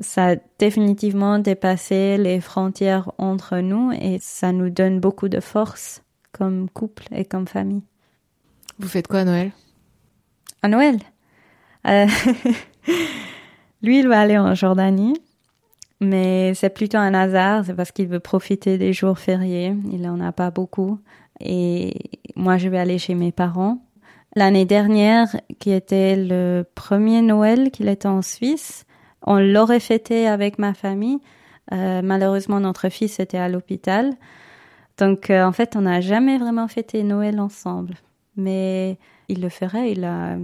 Ça 0.00 0.32
a 0.32 0.36
définitivement 0.58 1.38
dépassé 1.38 2.18
les 2.18 2.40
frontières 2.40 3.12
entre 3.18 3.58
nous 3.58 3.92
et 3.92 4.18
ça 4.20 4.50
nous 4.50 4.70
donne 4.70 4.98
beaucoup 4.98 5.28
de 5.28 5.40
force 5.40 6.02
comme 6.32 6.68
couple 6.68 7.04
et 7.12 7.24
comme 7.24 7.46
famille. 7.46 7.84
Vous 8.80 8.88
faites 8.88 9.06
quoi 9.06 9.20
à 9.20 9.24
Noël? 9.24 9.52
À 10.62 10.68
Noël? 10.68 10.98
Euh, 11.86 12.06
Lui, 13.82 14.00
il 14.00 14.08
va 14.08 14.20
aller 14.20 14.38
en 14.38 14.54
Jordanie 14.54 15.14
mais 16.04 16.54
c'est 16.54 16.70
plutôt 16.70 16.98
un 16.98 17.14
hasard, 17.14 17.64
c'est 17.64 17.74
parce 17.74 17.92
qu'il 17.92 18.08
veut 18.08 18.20
profiter 18.20 18.78
des 18.78 18.92
jours 18.92 19.18
fériés. 19.18 19.74
Il 19.92 20.08
en 20.08 20.20
a 20.20 20.32
pas 20.32 20.50
beaucoup. 20.50 20.98
Et 21.40 21.94
moi, 22.36 22.58
je 22.58 22.68
vais 22.68 22.78
aller 22.78 22.98
chez 22.98 23.14
mes 23.14 23.32
parents. 23.32 23.78
L'année 24.36 24.64
dernière, 24.64 25.36
qui 25.60 25.70
était 25.70 26.16
le 26.16 26.64
premier 26.74 27.22
Noël 27.22 27.70
qu'il 27.70 27.88
était 27.88 28.08
en 28.08 28.22
Suisse, 28.22 28.84
on 29.22 29.38
l'aurait 29.38 29.80
fêté 29.80 30.26
avec 30.26 30.58
ma 30.58 30.74
famille. 30.74 31.18
Euh, 31.72 32.02
malheureusement, 32.02 32.60
notre 32.60 32.88
fils 32.88 33.20
était 33.20 33.38
à 33.38 33.48
l'hôpital. 33.48 34.12
Donc, 34.98 35.30
euh, 35.30 35.44
en 35.44 35.52
fait, 35.52 35.76
on 35.76 35.82
n'a 35.82 36.00
jamais 36.00 36.38
vraiment 36.38 36.68
fêté 36.68 37.02
Noël 37.02 37.40
ensemble. 37.40 37.94
Mais 38.36 38.98
il 39.28 39.40
le 39.40 39.48
ferait. 39.48 39.92
Il 39.92 40.04
a 40.04 40.36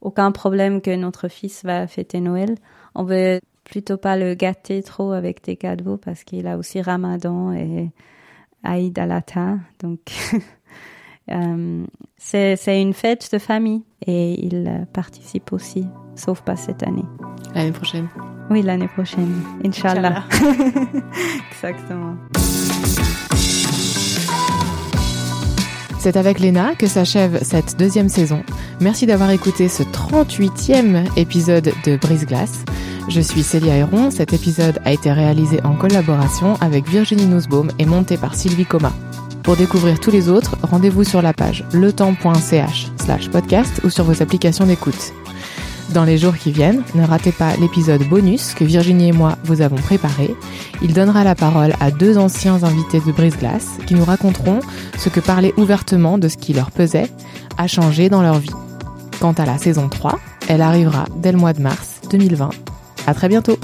aucun 0.00 0.32
problème 0.32 0.80
que 0.80 0.94
notre 0.94 1.28
fils 1.28 1.64
va 1.64 1.86
fêter 1.86 2.20
Noël. 2.20 2.54
On 2.94 3.04
veut 3.04 3.40
plutôt 3.70 3.96
pas 3.96 4.16
le 4.16 4.34
gâter 4.34 4.82
trop 4.82 5.12
avec 5.12 5.44
des 5.44 5.56
cadeaux 5.56 5.96
parce 5.96 6.24
qu'il 6.24 6.46
a 6.46 6.58
aussi 6.58 6.82
Ramadan 6.82 7.52
et 7.52 7.90
Aïd 8.64 8.98
al-Ata. 8.98 9.58
Donc, 9.80 10.00
euh, 11.30 11.86
c'est 12.18 12.82
une 12.82 12.92
fête 12.92 13.30
de 13.32 13.38
famille 13.38 13.82
et 14.06 14.44
il 14.44 14.86
participe 14.92 15.52
aussi, 15.52 15.86
sauf 16.16 16.42
pas 16.42 16.56
cette 16.56 16.82
année. 16.82 17.04
L'année 17.54 17.72
prochaine 17.72 18.08
Oui, 18.50 18.62
l'année 18.62 18.88
prochaine. 18.88 19.40
Inch'Allah. 19.64 20.24
Exactement. 21.52 22.16
C'est 26.00 26.16
avec 26.16 26.40
Léna 26.40 26.74
que 26.76 26.86
s'achève 26.86 27.44
cette 27.44 27.78
deuxième 27.78 28.08
saison. 28.08 28.42
Merci 28.80 29.04
d'avoir 29.06 29.30
écouté 29.30 29.68
ce 29.68 29.82
38e 29.82 31.06
épisode 31.16 31.72
de 31.84 31.96
Brise 31.96 32.24
Glace. 32.24 32.64
Je 33.08 33.20
suis 33.20 33.42
Célia 33.42 33.76
Héron. 33.76 34.10
Cet 34.10 34.32
épisode 34.32 34.78
a 34.84 34.92
été 34.92 35.10
réalisé 35.12 35.60
en 35.64 35.74
collaboration 35.74 36.54
avec 36.60 36.88
Virginie 36.88 37.26
Nussbaum 37.26 37.70
et 37.78 37.86
monté 37.86 38.16
par 38.16 38.34
Sylvie 38.34 38.66
Coma. 38.66 38.92
Pour 39.42 39.56
découvrir 39.56 39.98
tous 39.98 40.10
les 40.10 40.28
autres, 40.28 40.56
rendez-vous 40.62 41.04
sur 41.04 41.22
la 41.22 41.32
page 41.32 41.64
letemps.ch 41.72 42.88
slash 43.02 43.30
podcast 43.30 43.80
ou 43.84 43.90
sur 43.90 44.04
vos 44.04 44.22
applications 44.22 44.66
d'écoute. 44.66 45.12
Dans 45.92 46.04
les 46.04 46.18
jours 46.18 46.36
qui 46.36 46.52
viennent, 46.52 46.84
ne 46.94 47.04
ratez 47.04 47.32
pas 47.32 47.56
l'épisode 47.56 48.06
bonus 48.08 48.54
que 48.54 48.62
Virginie 48.62 49.08
et 49.08 49.12
moi 49.12 49.36
vous 49.44 49.60
avons 49.60 49.76
préparé. 49.76 50.34
Il 50.82 50.92
donnera 50.92 51.24
la 51.24 51.34
parole 51.34 51.74
à 51.80 51.90
deux 51.90 52.16
anciens 52.16 52.62
invités 52.62 53.00
de 53.00 53.10
Brise-Glace 53.10 53.78
qui 53.86 53.94
nous 53.94 54.04
raconteront 54.04 54.60
ce 54.98 55.08
que 55.08 55.20
parler 55.20 55.52
ouvertement 55.56 56.16
de 56.16 56.28
ce 56.28 56.36
qui 56.36 56.52
leur 56.52 56.70
pesait 56.70 57.10
a 57.58 57.66
changé 57.66 58.08
dans 58.08 58.22
leur 58.22 58.38
vie. 58.38 58.50
Quant 59.20 59.32
à 59.32 59.46
la 59.46 59.58
saison 59.58 59.88
3, 59.88 60.18
elle 60.48 60.62
arrivera 60.62 61.06
dès 61.16 61.32
le 61.32 61.38
mois 61.38 61.54
de 61.54 61.60
mars 61.60 62.00
2020 62.10 62.50
à 63.06 63.14
très 63.14 63.28
bientôt 63.28 63.58